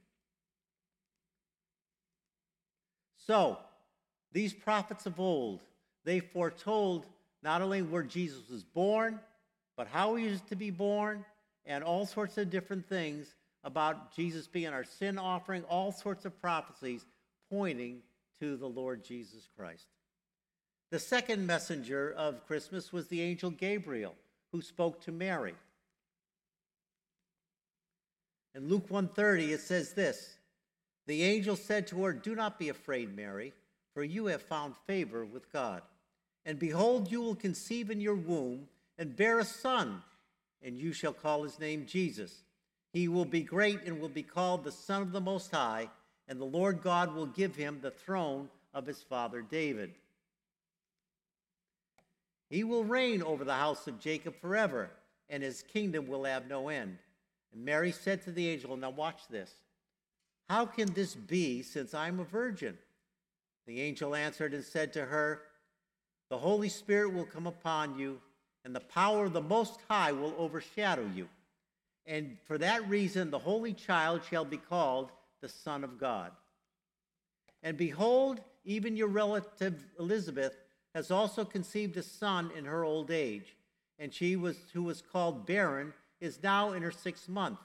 So, 3.27 3.59
these 4.33 4.53
prophets 4.53 5.07
of 5.07 5.19
old, 5.19 5.61
they 6.05 6.21
foretold 6.21 7.07
not 7.43 7.63
only 7.63 7.83
where 7.83 8.03
Jesus 8.03 8.49
was 8.51 8.65
born, 8.65 9.21
but 9.77 9.87
how 9.87 10.15
he 10.17 10.27
was 10.27 10.41
to 10.43 10.57
be 10.57 10.71
born, 10.71 11.25
and 11.67 11.83
all 11.83 12.07
sorts 12.07 12.37
of 12.39 12.51
different 12.51 12.89
things 12.89 13.35
about 13.63 14.15
Jesus 14.15 14.47
being 14.47 14.69
our 14.69 14.85
sin 14.85 15.19
offering, 15.19 15.63
all 15.65 15.91
sorts 15.91 16.25
of 16.25 16.41
prophecies 16.41 17.05
pointing 17.51 18.03
to 18.39 18.57
the 18.57 18.69
Lord 18.69 19.05
Jesus 19.05 19.49
Christ. 19.57 19.87
The 20.91 20.99
second 20.99 21.47
messenger 21.47 22.13
of 22.17 22.47
Christmas 22.47 22.93
was 22.93 23.09
the 23.09 23.23
angel 23.23 23.51
Gabriel, 23.51 24.15
who 24.53 24.61
spoke 24.61 25.01
to 25.03 25.13
Mary. 25.13 25.55
In 28.55 28.69
Luke 28.69 28.89
1:30 28.89 29.53
it 29.53 29.61
says 29.61 29.95
this, 29.95 30.37
the 31.07 31.23
angel 31.23 31.57
said 31.57 31.87
to 31.89 32.05
her, 32.05 32.13
"Do 32.13 32.35
not 32.35 32.59
be 32.59 32.69
afraid, 32.69 33.15
Mary, 33.15 33.53
for 33.93 34.03
you 34.03 34.27
have 34.27 34.43
found 34.43 34.77
favor 34.87 35.25
with 35.25 35.53
God. 35.53 35.83
And 36.45 36.59
behold, 36.59 37.11
you 37.11 37.21
will 37.21 37.35
conceive 37.35 37.91
in 37.91 38.01
your 38.01 38.15
womb 38.15 38.69
and 38.99 39.17
bear 39.17 39.39
a 39.39 39.45
son, 39.45 40.03
and 40.63 40.79
you 40.79 40.93
shall 40.93 41.13
call 41.13 41.43
his 41.43 41.59
name 41.59 41.87
Jesus." 41.87 42.45
He 42.93 43.09
will 43.09 43.25
be 43.25 43.43
great 43.43 43.83
and 43.83 44.01
will 44.01 44.09
be 44.09 44.23
called 44.23 44.63
the 44.63 44.71
Son 44.71 45.03
of 45.03 45.11
the 45.11 45.21
Most 45.21 45.51
High, 45.51 45.91
and 46.29 46.41
the 46.41 46.45
Lord 46.45 46.81
God 46.81 47.13
will 47.13 47.27
give 47.27 47.57
him 47.57 47.81
the 47.81 47.91
throne 47.91 48.49
of 48.73 48.87
his 48.87 49.03
father 49.03 49.43
David. 49.43 49.95
He 52.49 52.63
will 52.63 52.85
reign 52.85 53.21
over 53.21 53.45
the 53.45 53.55
house 53.55 53.89
of 53.89 53.99
Jacob 53.99 54.37
forever, 54.41 54.91
and 55.29 55.43
his 55.43 55.65
kingdom 55.65 56.07
will 56.07 56.23
have 56.23 56.47
no 56.47 56.69
end. 56.69 56.99
And 57.53 57.65
Mary 57.65 57.91
said 57.91 58.23
to 58.23 58.31
the 58.31 58.49
angel, 58.49 58.77
Now 58.77 58.91
watch 58.91 59.27
this. 59.29 59.53
How 60.49 60.67
can 60.67 60.93
this 60.93 61.15
be 61.15 61.63
since 61.63 61.95
I'm 61.95 62.21
a 62.21 62.25
virgin? 62.25 62.77
The 63.67 63.81
angel 63.81 64.15
answered 64.15 64.53
and 64.53 64.65
said 64.65 64.93
to 64.93 65.05
her, 65.05 65.43
The 66.29 66.39
Holy 66.39 66.69
Spirit 66.69 67.13
will 67.13 67.25
come 67.25 67.47
upon 67.47 67.99
you, 67.99 68.21
and 68.65 68.75
the 68.75 68.81
power 68.81 69.25
of 69.25 69.33
the 69.33 69.41
Most 69.41 69.81
High 69.89 70.13
will 70.13 70.35
overshadow 70.37 71.09
you. 71.15 71.29
And 72.07 72.37
for 72.45 72.59
that 72.59 72.87
reason, 72.89 73.31
the 73.31 73.39
Holy 73.39 73.73
Child 73.73 74.23
shall 74.29 74.45
be 74.45 74.59
called 74.59 75.11
the 75.41 75.49
Son 75.49 75.83
of 75.83 75.99
God. 75.99 76.33
And 77.63 77.79
behold, 77.79 78.41
even 78.65 78.97
your 78.97 79.09
relative 79.09 79.83
Elizabeth 79.99 80.55
has 80.95 81.11
also 81.11 81.45
conceived 81.45 81.97
a 81.97 82.03
son 82.03 82.51
in 82.57 82.67
her 82.67 82.85
old 82.85 83.11
age, 83.11 83.57
and 83.99 84.13
she 84.13 84.37
was 84.37 84.57
who 84.73 84.83
was 84.83 85.03
called 85.03 85.47
barren 85.47 85.93
is 86.21 86.43
now 86.43 86.73
in 86.73 86.83
her 86.83 86.91
sixth 86.91 87.29
month. 87.29 87.59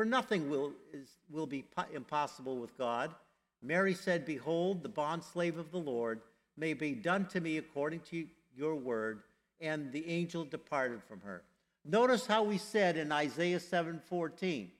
For 0.00 0.06
nothing 0.06 0.48
will, 0.48 0.72
is, 0.94 1.10
will 1.30 1.46
be 1.46 1.62
impossible 1.92 2.56
with 2.56 2.74
God. 2.78 3.14
Mary 3.60 3.92
said, 3.92 4.24
Behold, 4.24 4.82
the 4.82 4.88
bondslave 4.88 5.58
of 5.58 5.70
the 5.70 5.78
Lord 5.78 6.22
may 6.56 6.72
be 6.72 6.92
done 6.92 7.26
to 7.26 7.40
me 7.42 7.58
according 7.58 8.00
to 8.08 8.26
your 8.56 8.76
word. 8.76 9.20
And 9.60 9.92
the 9.92 10.08
angel 10.08 10.46
departed 10.46 11.02
from 11.06 11.20
her. 11.20 11.42
Notice 11.84 12.26
how 12.26 12.44
we 12.44 12.56
said 12.56 12.96
in 12.96 13.12
Isaiah 13.12 13.60
7:14. 13.60 14.70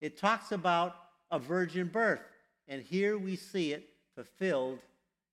It 0.00 0.18
talks 0.18 0.50
about 0.50 0.96
a 1.30 1.38
virgin 1.38 1.86
birth, 1.86 2.22
and 2.66 2.82
here 2.82 3.16
we 3.16 3.36
see 3.36 3.70
it 3.70 3.88
fulfilled 4.16 4.80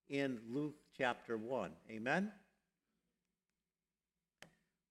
in 0.10 0.40
Luke 0.52 0.76
chapter 0.96 1.38
1. 1.40 1.72
Amen. 1.90 2.32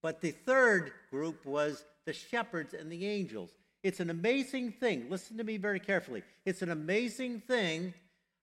But 0.01 0.19
the 0.19 0.31
third 0.31 0.91
group 1.09 1.45
was 1.45 1.85
the 2.03 2.11
shepherds 2.11 2.73
and 2.73 2.91
the 2.91 3.05
angels. 3.07 3.51
It's 3.83 3.99
an 3.99 4.09
amazing 4.09 4.71
thing. 4.71 5.07
Listen 5.09 5.37
to 5.37 5.43
me 5.43 5.57
very 5.57 5.79
carefully. 5.79 6.23
It's 6.45 6.61
an 6.61 6.71
amazing 6.71 7.41
thing 7.41 7.93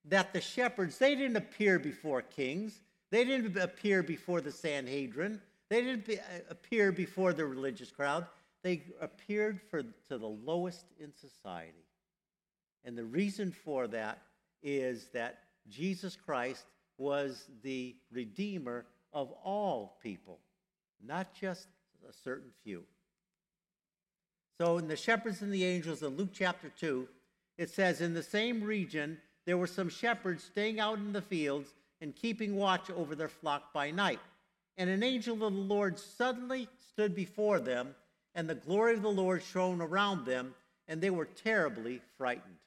that 0.04 0.32
the 0.32 0.40
shepherds, 0.40 0.98
they 0.98 1.14
didn't 1.14 1.36
appear 1.36 1.78
before 1.78 2.22
kings. 2.22 2.80
They 3.10 3.24
didn't 3.24 3.56
appear 3.56 4.02
before 4.02 4.40
the 4.42 4.52
Sanhedrin. 4.52 5.40
They 5.70 5.82
didn't 5.82 6.08
uh, 6.10 6.40
appear 6.50 6.92
before 6.92 7.32
the 7.32 7.46
religious 7.46 7.90
crowd. 7.90 8.26
They 8.62 8.82
appeared 9.00 9.60
for, 9.70 9.82
to 9.82 10.18
the 10.18 10.26
lowest 10.26 10.84
in 10.98 11.12
society. 11.14 11.86
And 12.84 12.96
the 12.96 13.04
reason 13.04 13.52
for 13.52 13.86
that 13.88 14.18
is 14.62 15.08
that 15.14 15.38
Jesus 15.68 16.16
Christ 16.16 16.66
was 16.98 17.46
the 17.62 17.96
Redeemer 18.12 18.84
of 19.12 19.32
all 19.42 19.98
people, 20.02 20.38
not 21.02 21.34
just 21.34 21.68
a 22.08 22.12
certain 22.12 22.50
few. 22.62 22.84
So, 24.60 24.76
in 24.76 24.88
the 24.88 24.96
shepherds 24.96 25.40
and 25.40 25.50
the 25.50 25.64
angels 25.64 26.02
in 26.02 26.18
Luke 26.18 26.34
chapter 26.34 26.68
2, 26.68 27.08
it 27.56 27.70
says, 27.70 28.02
In 28.02 28.12
the 28.12 28.22
same 28.22 28.62
region, 28.62 29.16
there 29.46 29.56
were 29.56 29.66
some 29.66 29.88
shepherds 29.88 30.44
staying 30.44 30.78
out 30.78 30.98
in 30.98 31.14
the 31.14 31.22
fields 31.22 31.70
and 32.02 32.14
keeping 32.14 32.56
watch 32.56 32.90
over 32.90 33.14
their 33.14 33.30
flock 33.30 33.72
by 33.72 33.90
night. 33.90 34.20
And 34.76 34.90
an 34.90 35.02
angel 35.02 35.32
of 35.32 35.40
the 35.40 35.48
Lord 35.48 35.98
suddenly 35.98 36.68
stood 36.90 37.14
before 37.14 37.58
them, 37.58 37.94
and 38.34 38.46
the 38.46 38.54
glory 38.54 38.92
of 38.92 39.00
the 39.00 39.08
Lord 39.08 39.42
shone 39.42 39.80
around 39.80 40.26
them, 40.26 40.54
and 40.86 41.00
they 41.00 41.08
were 41.08 41.24
terribly 41.24 42.02
frightened. 42.18 42.58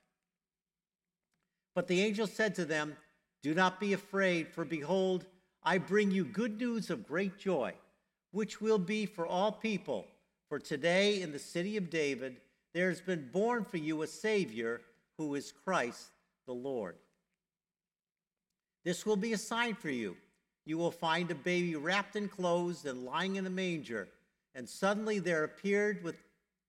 But 1.75 1.87
the 1.87 2.01
angel 2.01 2.25
said 2.25 2.55
to 2.55 2.65
them, 2.65 2.97
Do 3.43 3.53
not 3.53 3.79
be 3.79 3.93
afraid, 3.93 4.47
for 4.47 4.65
behold, 4.65 5.27
I 5.61 5.77
bring 5.77 6.09
you 6.09 6.25
good 6.25 6.59
news 6.59 6.89
of 6.89 7.07
great 7.07 7.37
joy, 7.37 7.73
which 8.31 8.59
will 8.59 8.79
be 8.79 9.05
for 9.05 9.27
all 9.27 9.51
people. 9.51 10.07
For 10.53 10.59
today 10.59 11.23
in 11.23 11.31
the 11.31 11.39
city 11.39 11.77
of 11.77 11.89
David 11.89 12.37
there 12.75 12.89
has 12.89 13.01
been 13.01 13.27
born 13.33 13.65
for 13.65 13.77
you 13.77 14.03
a 14.03 14.07
Savior 14.07 14.81
who 15.17 15.33
is 15.33 15.51
Christ 15.51 16.11
the 16.45 16.53
Lord. 16.53 16.95
This 18.85 19.03
will 19.03 19.15
be 19.15 19.33
a 19.33 19.37
sign 19.39 19.73
for 19.73 19.89
you. 19.89 20.15
You 20.63 20.77
will 20.77 20.91
find 20.91 21.31
a 21.31 21.33
baby 21.33 21.75
wrapped 21.75 22.15
in 22.15 22.29
clothes 22.29 22.85
and 22.85 23.03
lying 23.03 23.37
in 23.37 23.47
a 23.47 23.49
manger. 23.49 24.09
And 24.53 24.69
suddenly 24.69 25.17
there 25.17 25.43
appeared 25.43 26.03
with 26.03 26.17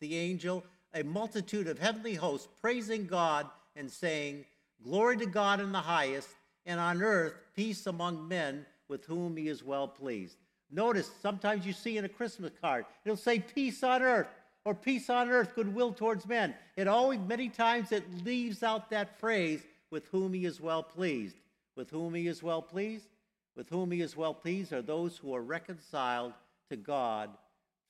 the 0.01 0.17
angel 0.17 0.65
a 0.95 1.05
multitude 1.05 1.69
of 1.69 1.79
heavenly 1.79 2.15
hosts, 2.15 2.49
praising 2.63 3.07
God 3.07 3.51
and 3.77 3.91
saying, 3.91 4.47
Glory 4.83 5.19
to 5.19 5.27
God 5.27 5.61
in 5.61 5.73
the 5.73 5.79
highest, 5.79 6.31
and 6.65 6.81
on 6.81 7.03
earth 7.03 7.35
peace 7.55 7.87
among 7.87 8.29
men 8.29 8.65
with 8.89 9.05
whom 9.05 9.37
he 9.37 9.49
is 9.49 9.63
well 9.63 9.89
pleased. 9.89 10.39
Notice 10.71 11.11
sometimes 11.23 11.67
you 11.67 11.73
see 11.73 11.99
in 11.99 12.05
a 12.05 12.09
Christmas 12.09 12.53
card, 12.61 12.87
it'll 13.05 13.17
say 13.17 13.39
peace 13.39 13.83
on 13.83 14.03
earth 14.03 14.29
or 14.65 14.75
peace 14.75 15.11
on 15.11 15.29
earth, 15.31 15.55
goodwill 15.55 15.93
towards 15.93 16.27
men. 16.27 16.55
It 16.77 16.89
always, 16.89 17.21
many 17.21 17.49
times, 17.49 17.93
it 17.93 18.25
leaves 18.25 18.63
out 18.63 18.91
that 18.91 19.19
phrase, 19.19 19.63
with 19.91 20.09
whom 20.09 20.33
he 20.33 20.47
is 20.47 20.61
well 20.61 20.83
pleased. 20.83 21.37
With 21.77 21.91
whom 21.91 22.15
he 22.15 22.27
is 22.27 22.43
well 22.43 22.63
pleased? 22.63 23.09
With 23.57 23.69
whom 23.69 23.91
he 23.91 24.01
is 24.01 24.17
well 24.17 24.35
pleased 24.35 24.73
are 24.73 24.83
those 24.83 25.19
who 25.19 25.35
are 25.35 25.43
reconciled 25.43 26.33
to 26.71 26.77
God 26.77 27.31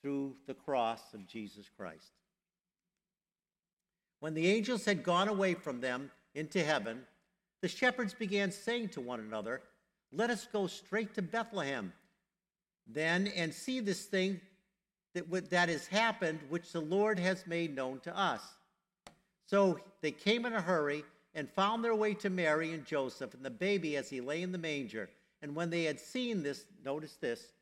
through 0.03 0.35
the 0.47 0.55
cross 0.55 1.15
of 1.15 1.27
Jesus 1.27 1.71
Christ. 1.77 2.13
When 4.21 4.35
the 4.35 4.49
angels 4.49 4.85
had 4.85 5.03
gone 5.03 5.29
away 5.29 5.55
from 5.55 5.81
them 5.81 6.11
into 6.35 6.63
heaven, 6.63 7.03
the 7.63 7.69
shepherds 7.69 8.15
began 8.15 8.51
saying 8.51 8.89
to 8.91 9.01
one 9.01 9.21
another, 9.21 9.63
Let 10.13 10.31
us 10.31 10.47
go 10.53 10.67
straight 10.67 11.15
to 11.15 11.23
Bethlehem 11.23 11.93
then 12.87 13.27
and 13.29 13.53
see 13.53 13.81
this 13.81 14.05
thing 14.05 14.41
that, 15.15 15.51
that 15.51 15.69
has 15.69 15.87
happened, 15.87 16.41
which 16.49 16.73
the 16.73 16.81
Lord 16.81 17.19
has 17.19 17.47
made 17.47 17.75
known 17.75 18.01
to 18.01 18.17
us. 18.17 18.43
So 19.47 19.79
they 20.01 20.11
came 20.11 20.47
in 20.47 20.53
a 20.53 20.61
hurry 20.61 21.05
and 21.35 21.49
found 21.51 21.85
their 21.85 21.95
way 21.95 22.15
to 22.15 22.31
Mary 22.31 22.73
and 22.73 22.85
Joseph 22.85 23.35
and 23.35 23.45
the 23.45 23.51
baby 23.51 23.97
as 23.97 24.09
he 24.09 24.21
lay 24.21 24.43
in 24.43 24.53
the 24.53 24.59
manger. 24.59 25.09
And 25.43 25.55
when 25.55 25.71
they 25.71 25.85
had 25.85 26.01
seen 26.01 26.43
this, 26.43 26.65
notice 26.85 27.17
this, 27.21 27.53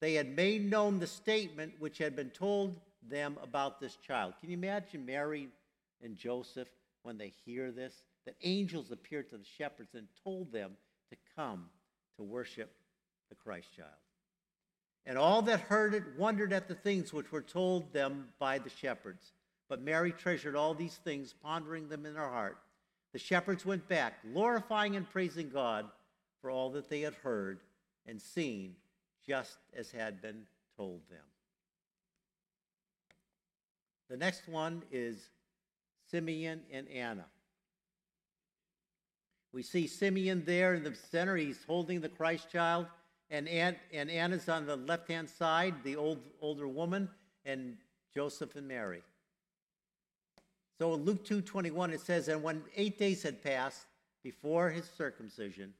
they 0.00 0.14
had 0.14 0.34
made 0.36 0.70
known 0.70 0.98
the 0.98 1.06
statement 1.06 1.74
which 1.78 1.98
had 1.98 2.14
been 2.14 2.30
told 2.30 2.78
them 3.08 3.36
about 3.42 3.80
this 3.80 3.96
child. 3.96 4.34
Can 4.40 4.50
you 4.50 4.56
imagine 4.56 5.06
Mary 5.06 5.48
and 6.02 6.16
Joseph 6.16 6.68
when 7.02 7.18
they 7.18 7.32
hear 7.44 7.70
this? 7.72 7.94
That 8.26 8.36
angels 8.42 8.90
appeared 8.90 9.30
to 9.30 9.38
the 9.38 9.44
shepherds 9.44 9.94
and 9.94 10.06
told 10.22 10.52
them 10.52 10.72
to 11.10 11.16
come 11.34 11.70
to 12.16 12.22
worship 12.22 12.70
the 13.30 13.34
Christ 13.34 13.74
child. 13.74 13.88
And 15.08 15.16
all 15.16 15.40
that 15.42 15.60
heard 15.60 15.94
it 15.94 16.02
wondered 16.18 16.52
at 16.52 16.68
the 16.68 16.74
things 16.74 17.14
which 17.14 17.32
were 17.32 17.40
told 17.40 17.94
them 17.94 18.28
by 18.38 18.58
the 18.58 18.68
shepherds. 18.68 19.32
But 19.66 19.80
Mary 19.80 20.12
treasured 20.12 20.54
all 20.54 20.74
these 20.74 20.96
things, 20.96 21.34
pondering 21.42 21.88
them 21.88 22.04
in 22.04 22.14
her 22.14 22.28
heart. 22.28 22.58
The 23.14 23.18
shepherds 23.18 23.64
went 23.64 23.88
back, 23.88 24.22
glorifying 24.34 24.96
and 24.96 25.08
praising 25.08 25.48
God 25.48 25.86
for 26.42 26.50
all 26.50 26.68
that 26.72 26.90
they 26.90 27.00
had 27.00 27.14
heard 27.14 27.60
and 28.06 28.20
seen, 28.20 28.76
just 29.26 29.56
as 29.74 29.90
had 29.90 30.20
been 30.20 30.42
told 30.76 31.00
them. 31.08 31.24
The 34.10 34.18
next 34.18 34.46
one 34.46 34.82
is 34.92 35.30
Simeon 36.10 36.60
and 36.70 36.86
Anna. 36.86 37.24
We 39.52 39.62
see 39.62 39.86
Simeon 39.86 40.42
there 40.44 40.74
in 40.74 40.84
the 40.84 40.94
center. 41.10 41.34
He's 41.34 41.64
holding 41.66 42.02
the 42.02 42.10
Christ 42.10 42.50
child 42.52 42.86
and, 43.30 43.48
Ann, 43.48 43.76
and 43.92 44.10
Anna's 44.10 44.48
on 44.48 44.66
the 44.66 44.76
left 44.76 45.08
hand 45.08 45.28
side, 45.28 45.74
the 45.84 45.96
old, 45.96 46.20
older 46.40 46.66
woman, 46.66 47.08
and 47.44 47.76
Joseph 48.14 48.56
and 48.56 48.66
Mary. 48.66 49.02
So 50.78 50.94
in 50.94 51.04
Luke 51.04 51.24
2:21 51.24 51.92
it 51.92 52.00
says, 52.00 52.28
And 52.28 52.42
when 52.42 52.62
eight 52.76 52.98
days 52.98 53.22
had 53.22 53.42
passed 53.42 53.86
before 54.22 54.70
his 54.70 54.88
circumcision, 54.96 55.74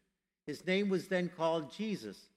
his 0.47 0.67
name 0.67 0.89
was 0.89 1.09
then 1.09 1.29
called 1.29 1.73
Jesus, 1.73 2.29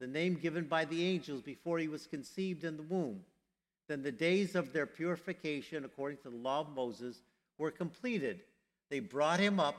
the 0.00 0.06
name 0.06 0.34
given 0.34 0.64
by 0.64 0.84
the 0.84 1.04
angels 1.06 1.42
before 1.42 1.78
he 1.78 1.88
was 1.88 2.06
conceived 2.06 2.64
in 2.64 2.76
the 2.76 2.82
womb. 2.82 3.24
Then 3.88 4.02
the 4.02 4.12
days 4.12 4.54
of 4.54 4.72
their 4.72 4.86
purification, 4.86 5.84
according 5.84 6.18
to 6.18 6.30
the 6.30 6.36
law 6.36 6.60
of 6.60 6.70
Moses, 6.70 7.22
were 7.58 7.70
completed. 7.70 8.42
They 8.88 9.00
brought 9.00 9.40
him 9.40 9.58
up 9.58 9.76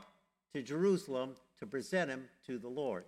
to 0.54 0.62
Jerusalem 0.62 1.36
to 1.60 1.66
present 1.66 2.10
him 2.10 2.28
to 2.48 2.58
the 2.58 2.68
Lord. 2.68 3.06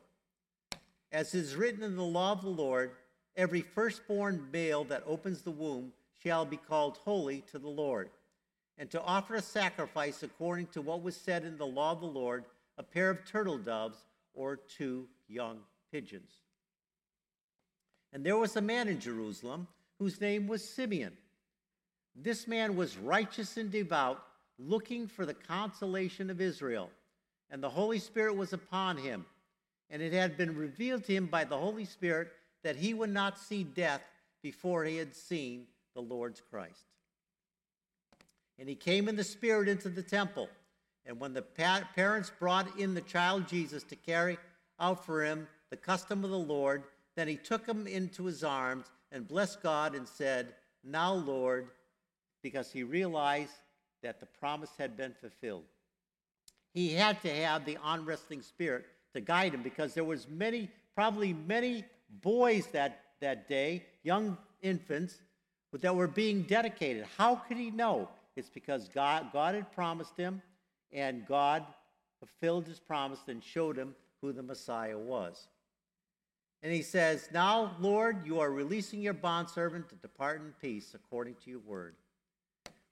As 1.13 1.35
is 1.35 1.55
written 1.55 1.83
in 1.83 1.95
the 1.95 2.03
law 2.03 2.31
of 2.31 2.41
the 2.41 2.49
Lord, 2.49 2.91
every 3.37 3.61
firstborn 3.61 4.47
male 4.51 4.83
that 4.85 5.03
opens 5.05 5.43
the 5.43 5.51
womb 5.51 5.93
shall 6.23 6.43
be 6.43 6.57
called 6.57 6.97
holy 6.97 7.41
to 7.51 7.59
the 7.59 7.69
Lord. 7.69 8.09
And 8.79 8.89
to 8.89 9.01
offer 9.01 9.35
a 9.35 9.41
sacrifice 9.41 10.23
according 10.23 10.67
to 10.67 10.81
what 10.81 11.03
was 11.03 11.15
said 11.15 11.45
in 11.45 11.55
the 11.59 11.67
law 11.67 11.91
of 11.91 11.99
the 11.99 12.07
Lord, 12.07 12.45
a 12.79 12.83
pair 12.83 13.11
of 13.11 13.23
turtle 13.25 13.59
doves 13.59 13.99
or 14.33 14.55
two 14.55 15.07
young 15.27 15.59
pigeons. 15.91 16.31
And 18.11 18.25
there 18.25 18.37
was 18.37 18.55
a 18.55 18.61
man 18.61 18.87
in 18.87 18.99
Jerusalem 18.99 19.67
whose 19.99 20.19
name 20.19 20.47
was 20.47 20.67
Simeon. 20.67 21.15
This 22.15 22.47
man 22.47 22.75
was 22.75 22.97
righteous 22.97 23.57
and 23.57 23.69
devout, 23.71 24.23
looking 24.57 25.07
for 25.07 25.27
the 25.27 25.33
consolation 25.35 26.31
of 26.31 26.41
Israel. 26.41 26.89
And 27.51 27.61
the 27.61 27.69
Holy 27.69 27.99
Spirit 27.99 28.35
was 28.35 28.53
upon 28.53 28.97
him 28.97 29.25
and 29.93 30.01
it 30.01 30.11
had 30.11 30.35
been 30.35 30.57
revealed 30.57 31.03
to 31.03 31.13
him 31.13 31.27
by 31.27 31.43
the 31.43 31.55
Holy 31.55 31.85
Spirit 31.85 32.29
that 32.63 32.75
he 32.75 32.95
would 32.95 33.11
not 33.11 33.37
see 33.37 33.63
death 33.63 34.01
before 34.41 34.83
he 34.83 34.97
had 34.97 35.15
seen 35.15 35.67
the 35.93 36.01
Lord's 36.01 36.41
Christ. 36.41 36.85
And 38.57 38.67
he 38.67 38.73
came 38.73 39.07
in 39.07 39.15
the 39.15 39.23
Spirit 39.23 39.69
into 39.69 39.89
the 39.89 40.01
temple. 40.01 40.49
And 41.05 41.19
when 41.19 41.33
the 41.33 41.43
parents 41.43 42.31
brought 42.39 42.79
in 42.79 42.95
the 42.95 43.01
child 43.01 43.47
Jesus 43.47 43.83
to 43.83 43.95
carry 43.95 44.39
out 44.79 45.05
for 45.05 45.23
him 45.23 45.47
the 45.69 45.77
custom 45.77 46.23
of 46.23 46.31
the 46.31 46.39
Lord, 46.39 46.85
then 47.15 47.27
he 47.27 47.35
took 47.35 47.67
him 47.67 47.85
into 47.85 48.25
his 48.25 48.43
arms 48.43 48.87
and 49.11 49.27
blessed 49.27 49.61
God 49.61 49.93
and 49.93 50.07
said, 50.07 50.55
Now, 50.83 51.13
Lord, 51.13 51.67
because 52.41 52.71
he 52.71 52.81
realized 52.81 53.53
that 54.01 54.19
the 54.19 54.25
promise 54.25 54.71
had 54.79 54.97
been 54.97 55.13
fulfilled. 55.13 55.65
He 56.73 56.95
had 56.95 57.21
to 57.21 57.29
have 57.29 57.63
the 57.63 57.77
unresting 57.83 58.41
spirit 58.41 58.85
to 59.13 59.21
guide 59.21 59.53
him 59.53 59.63
because 59.63 59.93
there 59.93 60.03
was 60.03 60.27
many, 60.27 60.69
probably 60.95 61.33
many 61.33 61.85
boys 62.21 62.67
that, 62.67 63.05
that 63.21 63.47
day, 63.47 63.83
young 64.03 64.37
infants, 64.61 65.19
that 65.81 65.95
were 65.95 66.07
being 66.07 66.43
dedicated. 66.43 67.05
How 67.17 67.35
could 67.35 67.57
he 67.57 67.71
know? 67.71 68.09
it's 68.35 68.49
because 68.49 68.89
God, 68.89 69.27
God 69.31 69.55
had 69.55 69.71
promised 69.71 70.17
him, 70.17 70.41
and 70.91 71.25
God 71.25 71.65
fulfilled 72.19 72.67
his 72.67 72.79
promise 72.79 73.19
and 73.27 73.43
showed 73.43 73.77
him 73.77 73.95
who 74.21 74.31
the 74.31 74.43
Messiah 74.43 74.97
was. 74.97 75.47
And 76.61 76.71
he 76.71 76.81
says, 76.81 77.27
Now, 77.33 77.75
Lord, 77.79 78.25
you 78.25 78.39
are 78.39 78.51
releasing 78.51 79.01
your 79.01 79.13
bondservant 79.13 79.89
to 79.89 79.95
depart 79.95 80.41
in 80.41 80.53
peace 80.61 80.93
according 80.95 81.35
to 81.43 81.49
your 81.49 81.59
word. 81.59 81.95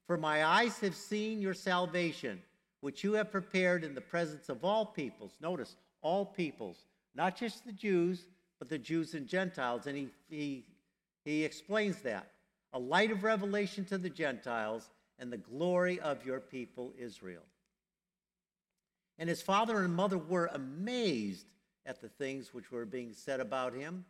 For 0.05 0.17
my 0.17 0.43
eyes 0.43 0.77
have 0.79 0.95
seen 0.95 1.41
your 1.41 1.53
salvation, 1.53 2.41
which 2.81 3.03
you 3.03 3.13
have 3.13 3.31
prepared 3.31 3.83
in 3.83 3.95
the 3.95 4.01
presence 4.01 4.49
of 4.49 4.65
all 4.65 4.85
peoples. 4.85 5.37
Notice, 5.41 5.77
all 6.01 6.25
peoples, 6.25 6.77
not 7.15 7.37
just 7.37 7.65
the 7.65 7.71
Jews, 7.71 8.25
but 8.59 8.69
the 8.69 8.77
Jews 8.77 9.13
and 9.13 9.27
Gentiles. 9.27 9.87
And 9.87 9.97
he, 9.97 10.09
he, 10.29 10.65
he 11.25 11.43
explains 11.43 12.01
that 12.01 12.31
a 12.73 12.79
light 12.79 13.11
of 13.11 13.23
revelation 13.23 13.85
to 13.85 13.97
the 13.97 14.09
Gentiles 14.09 14.89
and 15.19 15.31
the 15.31 15.37
glory 15.37 15.99
of 15.99 16.25
your 16.25 16.39
people 16.39 16.93
Israel. 16.97 17.43
And 19.17 19.29
his 19.29 19.41
father 19.41 19.83
and 19.83 19.93
mother 19.93 20.17
were 20.17 20.49
amazed 20.53 21.45
at 21.85 22.01
the 22.01 22.09
things 22.09 22.53
which 22.53 22.71
were 22.71 22.85
being 22.85 23.13
said 23.13 23.39
about 23.39 23.73
him. 23.73 24.05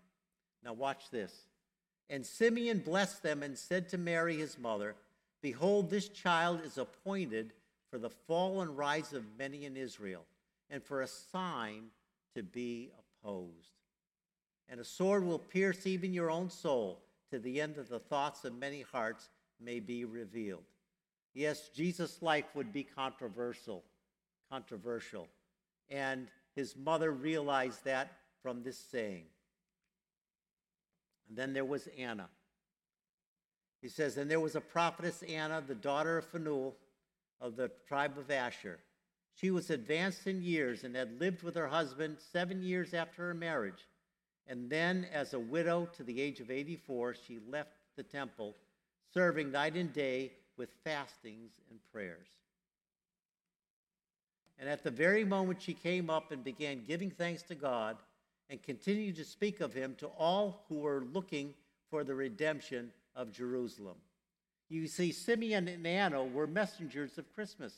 Now, 0.64 0.74
watch 0.74 1.10
this. 1.10 1.34
And 2.10 2.26
Simeon 2.26 2.80
blessed 2.80 3.24
them 3.24 3.42
and 3.42 3.58
said 3.58 3.90
to 3.90 3.98
Mary, 3.98 4.38
his 4.38 4.60
mother, 4.60 4.96
Behold, 5.42 5.90
this 5.90 6.10
child 6.10 6.62
is 6.64 6.78
appointed 6.78 7.54
for 7.90 7.98
the 7.98 8.10
fall 8.10 8.62
and 8.62 8.78
rise 8.78 9.14
of 9.14 9.26
many 9.38 9.66
in 9.66 9.76
Israel, 9.76 10.24
and 10.72 10.82
for 10.82 11.02
a 11.02 11.08
sign 11.08 11.84
to 12.34 12.42
be 12.42 12.90
opposed. 12.98 13.76
And 14.70 14.80
a 14.80 14.86
sword 14.86 15.26
will 15.26 15.38
pierce 15.38 15.86
even 15.86 16.14
your 16.14 16.32
own 16.32 16.50
soul 16.50 17.04
to 17.30 17.38
the 17.38 17.62
end 17.62 17.76
that 17.76 17.90
the 17.90 18.00
thoughts 18.00 18.46
of 18.46 18.58
many 18.58 18.82
hearts 18.82 19.30
may 19.60 19.80
be 19.80 20.06
revealed. 20.06 20.64
Yes, 21.34 21.70
Jesus' 21.76 22.22
life 22.22 22.46
would 22.56 22.72
be 22.72 22.84
controversial, 22.84 23.84
controversial. 24.50 25.28
And 25.90 26.28
his 26.56 26.76
mother 26.76 27.12
realized 27.12 27.84
that 27.86 28.14
from 28.42 28.64
this 28.64 28.78
saying. 28.78 29.26
And 31.28 31.38
then 31.38 31.54
there 31.54 31.66
was 31.66 31.88
Anna. 31.98 32.28
He 33.82 33.90
says, 33.90 34.18
And 34.18 34.30
there 34.30 34.40
was 34.40 34.56
a 34.56 34.62
prophetess 34.62 35.24
Anna, 35.24 35.64
the 35.66 35.76
daughter 35.76 36.18
of 36.18 36.26
Phanuel 36.26 36.76
of 37.40 37.56
the 37.56 37.72
tribe 37.88 38.18
of 38.18 38.30
Asher. 38.30 38.80
She 39.36 39.52
was 39.52 39.70
advanced 39.70 40.28
in 40.28 40.42
years 40.42 40.84
and 40.84 40.96
had 40.96 41.20
lived 41.20 41.44
with 41.44 41.56
her 41.56 41.68
husband 41.68 42.18
seven 42.32 42.62
years 42.62 42.94
after 42.94 43.28
her 43.28 43.34
marriage. 43.34 43.88
And 44.48 44.70
then, 44.70 45.08
as 45.14 45.34
a 45.34 45.40
widow 45.40 45.88
to 45.98 46.04
the 46.04 46.22
age 46.22 46.40
of 46.40 46.52
84, 46.52 47.16
she 47.16 47.40
left 47.48 47.72
the 47.96 48.04
temple, 48.04 48.56
serving 49.14 49.52
night 49.52 49.76
and 49.76 49.94
day 49.94 50.34
with 50.58 50.70
fastings 50.84 51.52
and 51.70 51.80
prayers. 51.92 52.28
And 54.60 54.70
at 54.70 54.84
the 54.84 54.92
very 54.92 55.26
moment 55.26 55.62
she 55.62 55.74
came 55.74 56.10
up 56.10 56.32
and 56.32 56.44
began 56.44 56.84
giving 56.86 57.10
thanks 57.10 57.42
to 57.44 57.56
God 57.56 57.98
and 58.50 58.62
continued 58.62 59.16
to 59.16 59.26
speak 59.26 59.60
of 59.60 59.74
him 59.74 59.96
to 59.98 60.08
all 60.08 60.66
who 60.68 60.76
were 60.76 61.06
looking 61.14 61.56
for 61.90 62.04
the 62.04 62.14
redemption 62.14 62.92
of 63.16 63.32
Jerusalem. 63.32 63.96
You 64.70 64.88
see, 64.88 65.12
Simeon 65.12 65.68
and 65.68 65.86
Anna 65.88 66.24
were 66.24 66.48
messengers 66.48 67.18
of 67.18 67.34
Christmas. 67.34 67.74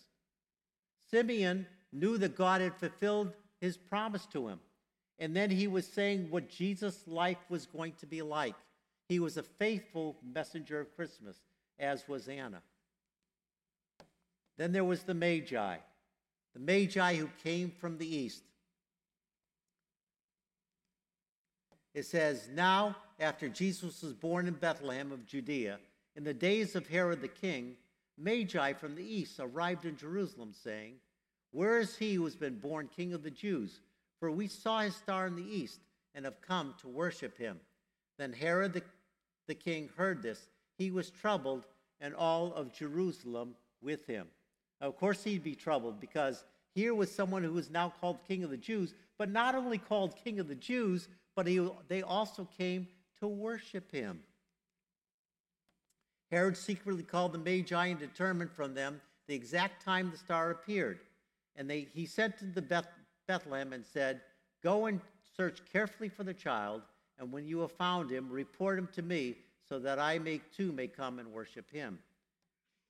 Simeon 1.13 1.67
knew 1.91 2.17
that 2.17 2.36
God 2.36 2.60
had 2.60 2.75
fulfilled 2.75 3.34
his 3.62 3.77
promise 3.77 4.25
to 4.32 4.48
him. 4.48 4.60
And 5.20 5.36
then 5.36 5.51
he 5.51 5.67
was 5.67 5.86
saying 5.86 6.27
what 6.32 6.50
Jesus' 6.50 7.03
life 7.05 7.38
was 7.50 7.67
going 7.67 7.93
to 8.00 8.08
be 8.08 8.24
like. 8.24 8.55
He 9.08 9.20
was 9.20 9.38
a 9.38 9.43
faithful 9.43 10.17
messenger 10.24 10.79
of 10.79 10.96
Christmas, 10.96 11.38
as 11.77 12.08
was 12.08 12.27
Anna. 12.27 12.63
Then 14.58 14.72
there 14.72 14.84
was 14.84 15.03
the 15.03 15.13
Magi, 15.13 15.77
the 16.56 16.60
Magi 16.60 17.15
who 17.15 17.30
came 17.43 17.69
from 17.69 17.99
the 17.99 18.15
east. 18.15 18.41
It 21.93 22.08
says, 22.08 22.49
Now, 22.52 22.95
after 23.19 23.47
Jesus 23.49 24.02
was 24.02 24.13
born 24.13 24.47
in 24.47 24.56
Bethlehem 24.56 25.12
of 25.12 25.28
Judea, 25.28 25.78
in 26.15 26.23
the 26.23 26.34
days 26.34 26.76
of 26.76 26.88
Herod 26.88 27.21
the 27.21 27.28
king, 27.28 27.76
Magi 28.17 28.73
from 28.73 28.95
the 28.95 29.04
east 29.04 29.39
arrived 29.39 29.86
in 29.86 29.97
Jerusalem, 29.97 30.54
saying, 30.54 30.95
Where 31.52 31.80
is 31.80 31.97
he 31.97 32.13
who 32.13 32.23
has 32.26 32.36
been 32.36 32.60
born 32.60 32.89
king 32.95 33.13
of 33.13 33.23
the 33.23 33.32
Jews? 33.32 33.80
For 34.19 34.32
we 34.32 34.47
saw 34.47 34.80
his 34.80 34.95
star 34.95 35.28
in 35.28 35.36
the 35.36 35.43
east 35.43 35.80
and 36.15 36.26
have 36.26 36.41
come 36.41 36.76
to 36.82 36.88
worship 36.88 37.38
him. 37.38 37.60
Then 38.17 38.34
Herod 38.34 38.73
the, 38.73 38.84
the 39.47 39.56
king 39.56 39.89
heard 39.97 40.21
this. 40.21 40.47
He 40.78 40.91
was 40.91 41.10
troubled, 41.10 41.65
and 41.99 42.13
all 42.13 42.54
of 42.54 42.73
Jerusalem 42.73 43.56
with 43.82 44.06
him. 44.06 44.28
Of 44.82 44.97
course, 44.97 45.23
he'd 45.23 45.43
be 45.43 45.56
troubled 45.56 45.99
because 45.99 46.43
here 46.76 46.93
was 46.93 47.12
someone 47.12 47.43
who 47.43 47.54
was 47.54 47.69
now 47.69 47.93
called 48.02 48.19
king 48.28 48.43
of 48.43 48.49
the 48.49 48.58
Jews, 48.58 48.93
but 49.17 49.30
not 49.30 49.56
only 49.56 49.78
called 49.78 50.15
king 50.23 50.39
of 50.39 50.47
the 50.47 50.56
Jews, 50.56 51.08
but 51.36 51.47
he, 51.47 51.67
they 51.88 52.02
also 52.02 52.47
came 52.58 52.88
to 53.19 53.28
worship 53.28 53.91
him. 53.91 54.19
Herod 56.34 56.58
secretly 56.58 57.04
called 57.04 57.32
the 57.32 57.38
Magi 57.38 57.86
and 57.86 58.00
determined 58.00 58.52
from 58.52 58.74
them 58.74 59.00
the 59.28 59.36
exact 59.36 59.86
time 59.86 60.10
the 60.10 60.17
star 60.17 60.50
appeared. 60.50 61.00
And 61.56 61.69
they, 61.69 61.88
he 61.93 62.08
sent 62.08 62.39
to 62.39 62.46
the 62.46 62.62
Beth, 62.62 62.88
Bethlehem 63.28 63.72
and 63.72 63.86
said, 63.86 64.22
Go 64.63 64.88
and 64.88 65.00
search 65.38 65.62
carefully 65.72 66.10
for 66.10 66.24
the 66.24 66.34
child, 66.34 66.82
and 67.19 67.32
when 67.32 67.46
you 67.46 67.60
have 67.60 67.72
found 67.72 68.10
him, 68.10 68.32
report 68.32 68.80
him 68.80 68.89
to 68.93 69.04
me, 69.04 69.36
so 69.69 69.78
that 69.78 70.00
I 70.00 70.17
may 70.17 70.41
too 70.56 70.72
may 70.72 70.88
come 70.88 71.19
and 71.19 71.32
worship 71.32 71.69
him. 71.69 72.00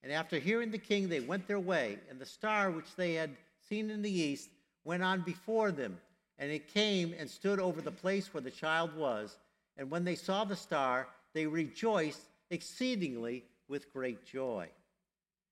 And 0.03 0.11
after 0.13 0.39
hearing 0.39 0.71
the 0.71 0.77
king, 0.77 1.09
they 1.09 1.19
went 1.19 1.45
their 1.45 1.59
way, 1.59 1.99
and 2.09 2.19
the 2.19 2.25
star 2.25 2.71
which 2.71 2.95
they 2.95 3.13
had 3.13 3.31
seen 3.67 3.89
in 3.89 4.01
the 4.01 4.09
east 4.09 4.51
went 4.85 5.03
on 5.03 5.19
before 5.19 5.73
them, 5.73 5.97
and 6.39 6.49
it 6.49 6.73
came 6.73 7.13
and 7.19 7.29
stood 7.29 7.59
over 7.59 7.81
the 7.81 7.91
place 7.91 8.33
where 8.33 8.41
the 8.41 8.51
child 8.51 8.95
was. 8.95 9.37
And 9.75 9.91
when 9.91 10.05
they 10.05 10.15
saw 10.15 10.45
the 10.45 10.55
star, 10.55 11.09
they 11.33 11.45
rejoiced 11.45 12.21
exceedingly 12.53 13.43
with 13.67 13.91
great 13.91 14.25
joy. 14.25 14.69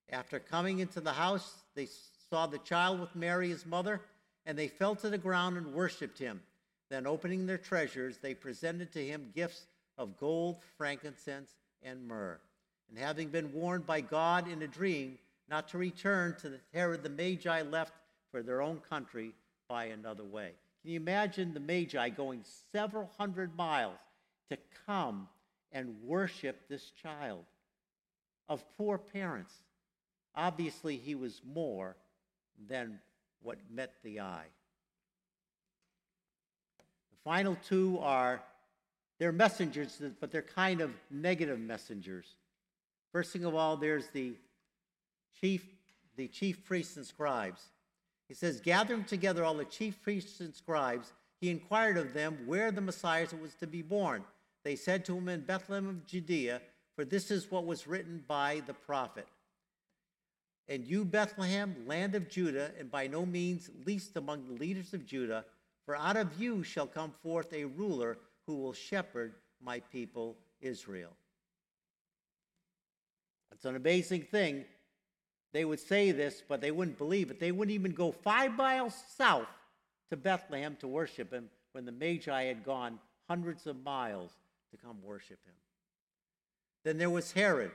After 0.09 0.39
coming 0.39 0.79
into 0.79 1.01
the 1.01 1.13
house, 1.13 1.53
they 1.75 1.87
saw 2.29 2.47
the 2.47 2.59
child 2.59 2.99
with 2.99 3.15
Mary, 3.15 3.49
his 3.49 3.65
mother, 3.65 4.01
and 4.45 4.57
they 4.57 4.67
fell 4.67 4.95
to 4.95 5.09
the 5.09 5.17
ground 5.17 5.57
and 5.57 5.73
worshipped 5.73 6.19
him. 6.19 6.41
Then, 6.89 7.07
opening 7.07 7.45
their 7.45 7.57
treasures, 7.57 8.17
they 8.17 8.33
presented 8.33 8.91
to 8.93 9.05
him 9.05 9.31
gifts 9.33 9.65
of 9.97 10.17
gold, 10.17 10.57
frankincense, 10.77 11.51
and 11.81 12.07
myrrh. 12.07 12.39
And 12.89 12.97
having 12.97 13.29
been 13.29 13.53
warned 13.53 13.85
by 13.85 14.01
God 14.01 14.49
in 14.49 14.61
a 14.61 14.67
dream 14.67 15.17
not 15.49 15.69
to 15.69 15.77
return 15.77 16.35
to 16.41 16.49
the 16.49 16.59
Herod, 16.73 17.03
the 17.03 17.09
Magi 17.09 17.61
left 17.61 17.93
for 18.31 18.43
their 18.43 18.61
own 18.61 18.81
country 18.89 19.33
by 19.69 19.85
another 19.85 20.23
way. 20.23 20.51
Can 20.81 20.91
you 20.91 20.99
imagine 20.99 21.53
the 21.53 21.59
Magi 21.59 22.09
going 22.09 22.43
several 22.71 23.09
hundred 23.17 23.55
miles 23.55 23.97
to 24.49 24.57
come 24.85 25.27
and 25.71 25.95
worship 26.03 26.67
this 26.67 26.91
child 27.01 27.45
of 28.49 28.63
poor 28.77 28.97
parents. 28.97 29.53
Obviously, 30.35 30.97
he 30.97 31.15
was 31.15 31.41
more 31.45 31.95
than 32.67 32.99
what 33.41 33.57
met 33.69 33.93
the 34.03 34.19
eye. 34.19 34.47
The 37.11 37.17
final 37.23 37.57
two 37.67 37.99
are 38.01 38.41
they're 39.19 39.31
messengers, 39.31 40.01
but 40.19 40.31
they're 40.31 40.41
kind 40.41 40.81
of 40.81 40.91
negative 41.11 41.59
messengers. 41.59 42.25
First 43.11 43.31
thing 43.31 43.45
of 43.45 43.53
all, 43.53 43.77
there's 43.77 44.07
the 44.07 44.33
chief, 45.39 45.63
the 46.15 46.27
chief 46.27 46.63
priests 46.63 46.97
and 46.97 47.05
scribes. 47.05 47.61
He 48.27 48.33
says, 48.33 48.61
gathering 48.61 49.03
together 49.03 49.43
all 49.43 49.53
the 49.53 49.65
chief 49.65 50.01
priests 50.01 50.39
and 50.39 50.55
scribes, 50.55 51.13
he 51.39 51.49
inquired 51.49 51.97
of 51.97 52.13
them 52.13 52.39
where 52.45 52.71
the 52.71 52.81
Messiah 52.81 53.27
was 53.41 53.53
to 53.55 53.67
be 53.67 53.81
born. 53.81 54.23
They 54.63 54.75
said 54.75 55.05
to 55.05 55.17
him 55.17 55.27
in 55.27 55.41
Bethlehem 55.41 55.87
of 55.87 56.05
Judea, 56.05 56.61
For 56.95 57.05
this 57.05 57.31
is 57.31 57.49
what 57.49 57.65
was 57.65 57.87
written 57.87 58.23
by 58.27 58.61
the 58.65 58.73
prophet. 58.73 59.27
And 60.67 60.85
you, 60.85 61.03
Bethlehem, 61.03 61.75
land 61.85 62.15
of 62.15 62.29
Judah, 62.29 62.71
and 62.79 62.89
by 62.89 63.07
no 63.07 63.25
means 63.25 63.69
least 63.85 64.15
among 64.15 64.47
the 64.47 64.53
leaders 64.53 64.93
of 64.93 65.05
Judah, 65.05 65.45
for 65.85 65.95
out 65.95 66.17
of 66.17 66.39
you 66.39 66.63
shall 66.63 66.87
come 66.87 67.11
forth 67.23 67.51
a 67.53 67.65
ruler 67.65 68.17
who 68.45 68.55
will 68.55 68.73
shepherd 68.73 69.33
my 69.63 69.79
people 69.79 70.37
Israel. 70.61 71.11
It's 73.51 73.65
an 73.65 73.75
amazing 73.75 74.23
thing. 74.23 74.65
They 75.53 75.65
would 75.65 75.79
say 75.79 76.11
this, 76.11 76.41
but 76.47 76.61
they 76.61 76.71
wouldn't 76.71 76.97
believe 76.97 77.29
it. 77.31 77.39
They 77.39 77.51
wouldn't 77.51 77.75
even 77.75 77.91
go 77.91 78.11
five 78.11 78.53
miles 78.53 78.95
south 79.17 79.47
to 80.09 80.17
Bethlehem 80.17 80.77
to 80.79 80.87
worship 80.87 81.33
him 81.33 81.49
when 81.73 81.85
the 81.85 81.91
Magi 81.91 82.43
had 82.43 82.63
gone 82.63 82.99
hundreds 83.27 83.67
of 83.67 83.83
miles 83.83 84.31
to 84.71 84.77
come 84.77 84.97
worship 85.03 85.39
him. 85.45 85.53
Then 86.83 86.97
there 86.97 87.09
was 87.09 87.31
Herod. 87.31 87.71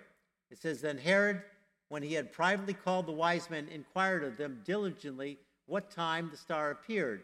It 0.50 0.58
says, 0.58 0.80
Then 0.80 0.98
Herod, 0.98 1.42
when 1.88 2.02
he 2.02 2.14
had 2.14 2.32
privately 2.32 2.74
called 2.74 3.06
the 3.06 3.12
wise 3.12 3.48
men, 3.50 3.68
inquired 3.68 4.24
of 4.24 4.36
them 4.36 4.62
diligently 4.64 5.38
what 5.66 5.90
time 5.90 6.28
the 6.30 6.36
star 6.36 6.70
appeared. 6.70 7.22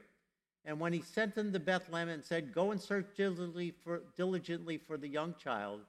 And 0.64 0.78
when 0.78 0.92
he 0.92 1.02
sent 1.02 1.34
them 1.34 1.52
to 1.52 1.58
Bethlehem 1.58 2.08
and 2.08 2.24
said, 2.24 2.54
Go 2.54 2.70
and 2.70 2.80
search 2.80 3.06
diligently 3.16 3.72
for, 3.82 4.02
diligently 4.16 4.78
for 4.78 4.96
the 4.96 5.08
young 5.08 5.34
child, 5.42 5.80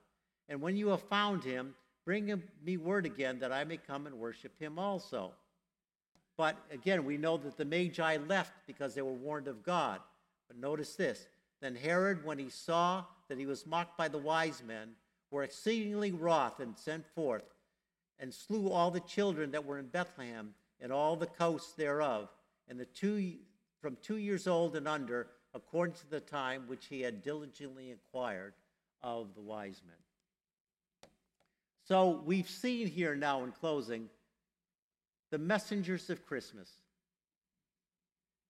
and 0.49 0.61
when 0.61 0.75
you 0.75 0.89
have 0.89 1.03
found 1.03 1.43
him, 1.43 1.75
bring 2.05 2.27
him, 2.27 2.43
me 2.63 2.77
word 2.77 3.05
again 3.05 3.39
that 3.39 3.51
I 3.51 3.63
may 3.63 3.77
come 3.77 4.07
and 4.07 4.19
worship 4.19 4.59
him 4.59 4.77
also. 4.77 5.31
But 6.37 6.57
again, 6.71 7.05
we 7.05 7.17
know 7.17 7.37
that 7.37 7.57
the 7.57 7.65
Magi 7.65 8.17
left 8.27 8.53
because 8.65 8.95
they 8.95 9.01
were 9.01 9.13
warned 9.13 9.47
of 9.47 9.63
God. 9.63 9.99
But 10.47 10.57
notice 10.57 10.95
this 10.95 11.27
then 11.61 11.75
Herod, 11.75 12.25
when 12.25 12.37
he 12.37 12.49
saw 12.49 13.05
that 13.29 13.37
he 13.37 13.45
was 13.45 13.65
mocked 13.65 13.97
by 13.97 14.07
the 14.07 14.17
wise 14.17 14.61
men, 14.65 14.91
were 15.31 15.43
exceedingly 15.43 16.11
wroth 16.11 16.59
and 16.59 16.77
sent 16.77 17.05
forth 17.15 17.43
and 18.19 18.33
slew 18.33 18.69
all 18.69 18.91
the 18.91 18.99
children 19.01 19.51
that 19.51 19.65
were 19.65 19.79
in 19.79 19.87
Bethlehem 19.87 20.53
and 20.79 20.91
all 20.91 21.15
the 21.15 21.25
coasts 21.25 21.73
thereof, 21.73 22.29
and 22.69 22.79
the 22.79 22.85
two 22.85 23.33
from 23.81 23.97
two 24.01 24.17
years 24.17 24.47
old 24.47 24.75
and 24.75 24.87
under, 24.87 25.27
according 25.53 25.95
to 25.95 26.09
the 26.09 26.19
time 26.19 26.63
which 26.67 26.85
he 26.85 27.01
had 27.01 27.21
diligently 27.21 27.91
inquired 27.91 28.53
of 29.01 29.33
the 29.35 29.41
wise 29.41 29.81
men. 29.85 29.95
So 31.85 32.21
we've 32.25 32.49
seen 32.49 32.87
here 32.87 33.15
now 33.15 33.43
in 33.43 33.51
closing 33.51 34.09
the 35.31 35.37
messengers 35.37 36.09
of 36.09 36.25
Christmas. 36.25 36.69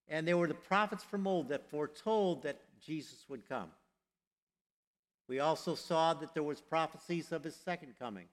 And 0.07 0.27
they 0.27 0.35
were 0.35 0.47
the 0.47 0.53
prophets 0.53 1.03
from 1.03 1.25
old 1.25 1.49
that 1.49 1.69
foretold 1.69 2.43
that 2.43 2.59
Jesus 2.85 3.25
would 3.27 3.47
come. 3.49 3.69
We 5.27 5.39
also 5.39 5.75
saw 5.75 6.13
that 6.15 6.33
there 6.33 6.43
was 6.43 6.61
prophecies 6.61 7.31
of 7.31 7.43
his 7.43 7.55
second 7.55 7.93
coming, 7.99 8.25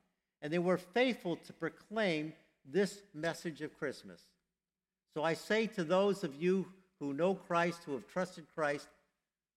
and 0.43 0.53
they 0.53 0.59
were 0.59 0.79
faithful 0.79 1.37
to 1.37 1.53
proclaim 1.53 2.33
this 2.65 3.03
message 3.15 3.63
of 3.63 3.79
Christmas. 3.79 4.21
So 5.15 5.23
I 5.23 5.35
say 5.35 5.67
to 5.69 5.85
those 5.85 6.25
of 6.25 6.41
you 6.41 6.67
who 6.99 7.13
know 7.13 7.35
Christ, 7.35 7.83
who 7.85 7.93
have 7.93 8.07
trusted 8.07 8.47
Christ, 8.55 8.89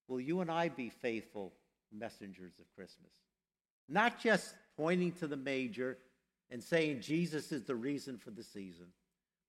will 0.07 0.19
you 0.19 0.41
and 0.41 0.49
I 0.49 0.69
be 0.69 0.89
faithful 0.89 1.53
messengers 1.91 2.53
of 2.59 2.65
Christmas? 2.75 3.11
Not 3.89 4.19
just 4.19 4.55
pointing 4.77 5.11
to 5.13 5.27
the 5.27 5.37
major 5.37 5.97
and 6.49 6.63
saying 6.63 7.01
Jesus 7.01 7.51
is 7.51 7.63
the 7.63 7.75
reason 7.75 8.17
for 8.17 8.31
the 8.31 8.43
season, 8.43 8.87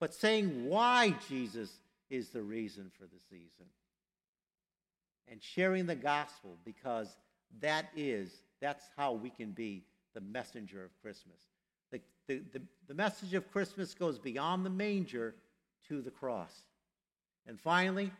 but 0.01 0.13
saying 0.13 0.69
why 0.69 1.15
Jesus 1.29 1.71
is 2.11 2.31
the 2.31 2.43
reason 2.43 2.91
for 2.99 3.05
the 3.05 3.21
season. 3.31 3.67
And 5.29 5.43
sharing 5.43 5.87
the 5.87 5.95
gospel 5.95 6.59
because 6.65 7.17
that 7.61 7.87
is, 7.97 8.31
that's 8.61 8.89
how 8.97 9.13
we 9.13 9.31
can 9.31 9.53
be 9.53 9.85
the 10.15 10.21
messenger 10.21 10.85
of 10.85 10.91
Christmas. 11.03 11.39
The, 11.91 12.01
the, 12.27 12.43
the, 12.53 12.63
the 12.89 12.95
message 12.95 13.35
of 13.35 13.51
Christmas 13.51 13.95
goes 13.95 14.19
beyond 14.19 14.65
the 14.65 14.71
manger 14.71 15.35
to 15.89 16.01
the 16.01 16.11
cross. 16.11 16.53
And 17.47 17.61
finally, 17.61 18.11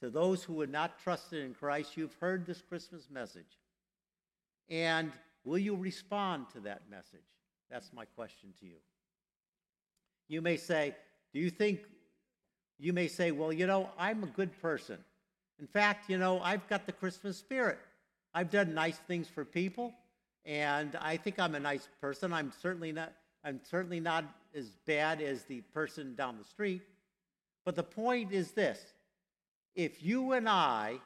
to 0.00 0.08
those 0.08 0.42
who 0.42 0.60
had 0.60 0.70
not 0.70 0.98
trusted 0.98 1.44
in 1.44 1.54
Christ, 1.54 1.96
you've 1.96 2.14
heard 2.14 2.46
this 2.46 2.62
Christmas 2.62 3.08
message. 3.10 3.58
And 4.68 5.12
will 5.44 5.58
you 5.58 5.76
respond 5.76 6.46
to 6.54 6.60
that 6.60 6.82
message? 6.90 7.20
That's 7.70 7.92
my 7.92 8.04
question 8.04 8.52
to 8.60 8.66
you. 8.66 8.76
You 10.28 10.40
may 10.40 10.56
say, 10.56 10.94
Do 11.34 11.40
you 11.40 11.50
think, 11.50 11.80
you 12.78 12.92
may 12.92 13.08
say, 13.08 13.30
Well, 13.32 13.52
you 13.52 13.66
know, 13.66 13.90
I'm 13.98 14.22
a 14.22 14.28
good 14.28 14.58
person. 14.62 14.98
In 15.58 15.66
fact, 15.66 16.08
you 16.08 16.16
know, 16.16 16.40
I've 16.40 16.66
got 16.68 16.86
the 16.86 16.92
Christmas 16.92 17.36
spirit. 17.36 17.78
I've 18.34 18.50
done 18.50 18.74
nice 18.74 18.96
things 18.96 19.28
for 19.28 19.44
people, 19.44 19.92
and 20.44 20.96
I 21.00 21.16
think 21.16 21.38
I'm 21.38 21.54
a 21.54 21.60
nice 21.60 21.88
person. 22.00 22.32
I'm 22.32 22.52
certainly 22.62 22.92
not, 22.92 23.12
I'm 23.44 23.60
certainly 23.68 24.00
not 24.00 24.24
as 24.54 24.68
bad 24.86 25.20
as 25.20 25.44
the 25.44 25.60
person 25.74 26.14
down 26.14 26.38
the 26.38 26.44
street. 26.44 26.82
But 27.64 27.76
the 27.76 27.82
point 27.82 28.32
is 28.32 28.52
this 28.52 28.80
if 29.74 30.02
you 30.02 30.32
and 30.32 30.48
I 30.48 31.00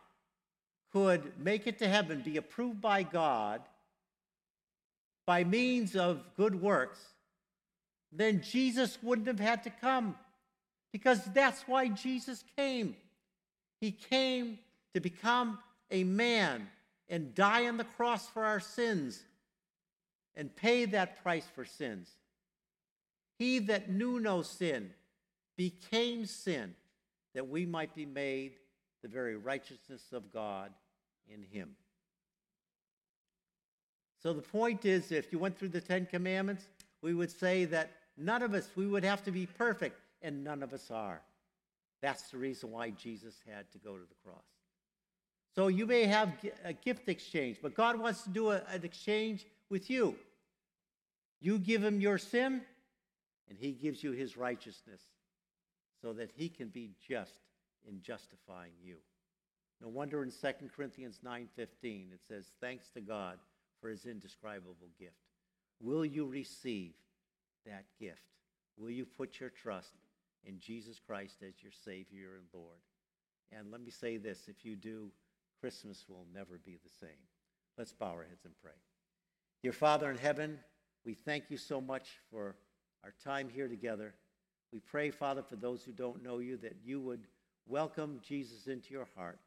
could 0.93 1.33
make 1.39 1.67
it 1.67 1.79
to 1.81 1.89
heaven, 1.89 2.21
be 2.21 2.37
approved 2.37 2.81
by 2.81 3.03
God 3.03 3.61
by 5.27 5.43
means 5.43 5.97
of 5.97 6.23
good 6.37 6.61
works, 6.61 7.01
then 8.13 8.43
Jesus 8.43 8.99
wouldn't 9.03 9.27
have 9.27 9.41
had 9.41 9.65
to 9.65 9.71
come. 9.71 10.15
Because 10.93 11.25
that's 11.33 11.63
why 11.67 11.89
Jesus 11.89 12.45
came. 12.57 12.95
He 13.81 13.91
came 13.91 14.59
to 14.93 15.01
become 15.01 15.59
a 15.91 16.05
man 16.05 16.69
and 17.09 17.35
die 17.35 17.67
on 17.67 17.77
the 17.77 17.85
cross 17.85 18.29
for 18.29 18.45
our 18.45 18.61
sins 18.61 19.23
and 20.37 20.55
pay 20.55 20.85
that 20.87 21.23
price 21.23 21.47
for 21.55 21.64
sins. 21.64 22.11
He 23.38 23.59
that 23.61 23.90
knew 23.90 24.21
no 24.21 24.43
sin 24.43 24.90
became 25.57 26.27
sin 26.27 26.75
that 27.35 27.49
we 27.49 27.67
might 27.67 27.95
be 27.95 28.07
made 28.07 28.53
the 29.03 29.09
very 29.09 29.37
righteousness 29.37 30.12
of 30.12 30.33
God 30.33 30.73
in 31.29 31.43
him. 31.43 31.77
So 34.23 34.33
the 34.33 34.43
point 34.43 34.85
is, 34.87 35.12
if 35.12 35.33
you 35.33 35.38
went 35.38 35.59
through 35.59 35.69
the 35.69 35.81
Ten 35.81 36.07
Commandments, 36.07 36.64
we 37.03 37.12
would 37.12 37.31
say 37.31 37.67
that 37.67 37.90
none 38.17 38.43
of 38.43 38.55
us, 38.55 38.71
we 38.75 38.87
would 38.87 39.05
have 39.05 39.23
to 39.25 39.31
be 39.31 39.45
perfect, 39.45 40.01
and 40.23 40.43
none 40.43 40.62
of 40.62 40.73
us 40.73 40.90
are. 40.90 41.21
That's 42.01 42.31
the 42.31 42.38
reason 42.38 42.71
why 42.71 42.90
Jesus 42.90 43.35
had 43.47 43.71
to 43.73 43.79
go 43.79 43.95
to 43.97 44.03
the 44.03 44.14
cross. 44.25 44.54
So 45.55 45.69
you 45.69 45.87
may 45.87 46.05
have 46.07 46.33
a 46.64 46.73
gift 46.73 47.09
exchange, 47.09 47.59
but 47.62 47.75
God 47.75 47.99
wants 47.99 48.23
to 48.23 48.31
do 48.31 48.51
a, 48.51 48.62
an 48.69 48.83
exchange 48.83 49.47
with 49.71 49.88
you. 49.88 50.17
You 51.40 51.59
give 51.59 51.83
him 51.83 52.01
your 52.01 52.19
sin, 52.19 52.62
and 53.49 53.59
he 53.59 53.73
gives 53.73 54.03
you 54.03 54.12
his 54.12 54.37
righteousness 54.37 55.01
so 56.03 56.12
that 56.14 56.31
he 56.35 56.49
can 56.49 56.69
be 56.69 56.90
just 57.07 57.40
in 57.87 58.01
justifying 58.03 58.73
you. 58.83 58.97
No 59.81 59.88
wonder 59.88 60.23
in 60.23 60.31
2 60.31 60.71
Corinthians 60.75 61.21
9:15 61.23 62.12
it 62.12 62.23
says, 62.27 62.51
"Thanks 62.61 62.90
to 62.90 63.01
God 63.01 63.38
for 63.81 63.90
his 63.90 64.07
indescribable 64.07 64.90
gift." 64.99 65.17
Will 65.81 66.05
you 66.05 66.27
receive 66.27 66.95
that 67.64 67.85
gift? 67.99 68.23
Will 68.77 68.90
you 68.90 69.05
put 69.05 69.38
your 69.40 69.51
trust 69.51 69.95
in 70.45 70.59
Jesus 70.59 70.99
Christ 70.99 71.43
as 71.43 71.62
your 71.62 71.73
Savior 71.73 72.37
and 72.37 72.47
Lord? 72.53 72.81
And 73.53 73.71
let 73.71 73.81
me 73.81 73.90
say 73.90 74.17
this 74.17 74.49
if 74.49 74.64
you 74.64 74.77
do, 74.77 75.12
Christmas 75.64 76.05
will 76.11 76.27
never 76.35 76.61
be 76.62 76.77
the 76.85 76.90
same. 77.00 77.16
Let's 77.79 77.94
bow 77.94 78.11
our 78.11 78.24
heads 78.24 78.44
and 78.44 78.53
pray. 78.62 78.74
Dear 79.62 79.72
Father 79.72 80.11
in 80.11 80.18
heaven, 80.18 80.59
we 81.07 81.14
thank 81.14 81.44
you 81.48 81.57
so 81.57 81.81
much 81.81 82.18
for 82.31 82.57
our 83.03 83.14
time 83.24 83.48
here 83.48 83.66
together. 83.66 84.12
We 84.74 84.81
pray, 84.81 85.11
Father, 85.11 85.42
for 85.42 85.57
those 85.57 85.83
who 85.83 85.92
don't 85.92 86.22
know 86.22 86.37
you, 86.37 86.59
that 86.59 86.77
you 86.85 87.00
would 87.00 87.29
welcome 87.66 88.20
Jesus 88.22 88.66
into 88.66 88.92
your 88.92 89.09
heart 89.16 89.38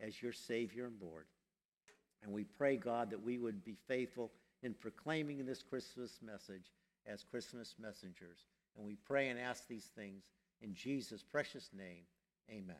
as 0.00 0.22
your 0.22 0.30
Savior 0.32 0.86
and 0.86 0.94
Lord. 1.02 1.26
And 2.22 2.32
we 2.32 2.44
pray, 2.44 2.76
God, 2.76 3.10
that 3.10 3.24
we 3.24 3.38
would 3.38 3.64
be 3.64 3.74
faithful 3.88 4.30
in 4.62 4.74
proclaiming 4.74 5.44
this 5.44 5.64
Christmas 5.64 6.20
message 6.22 6.70
as 7.04 7.24
Christmas 7.24 7.74
messengers. 7.80 8.46
And 8.76 8.86
we 8.86 8.94
pray 8.94 9.28
and 9.28 9.40
ask 9.40 9.66
these 9.66 9.90
things 9.96 10.22
in 10.62 10.72
Jesus' 10.72 11.24
precious 11.24 11.70
name. 11.76 12.04
Amen. 12.48 12.76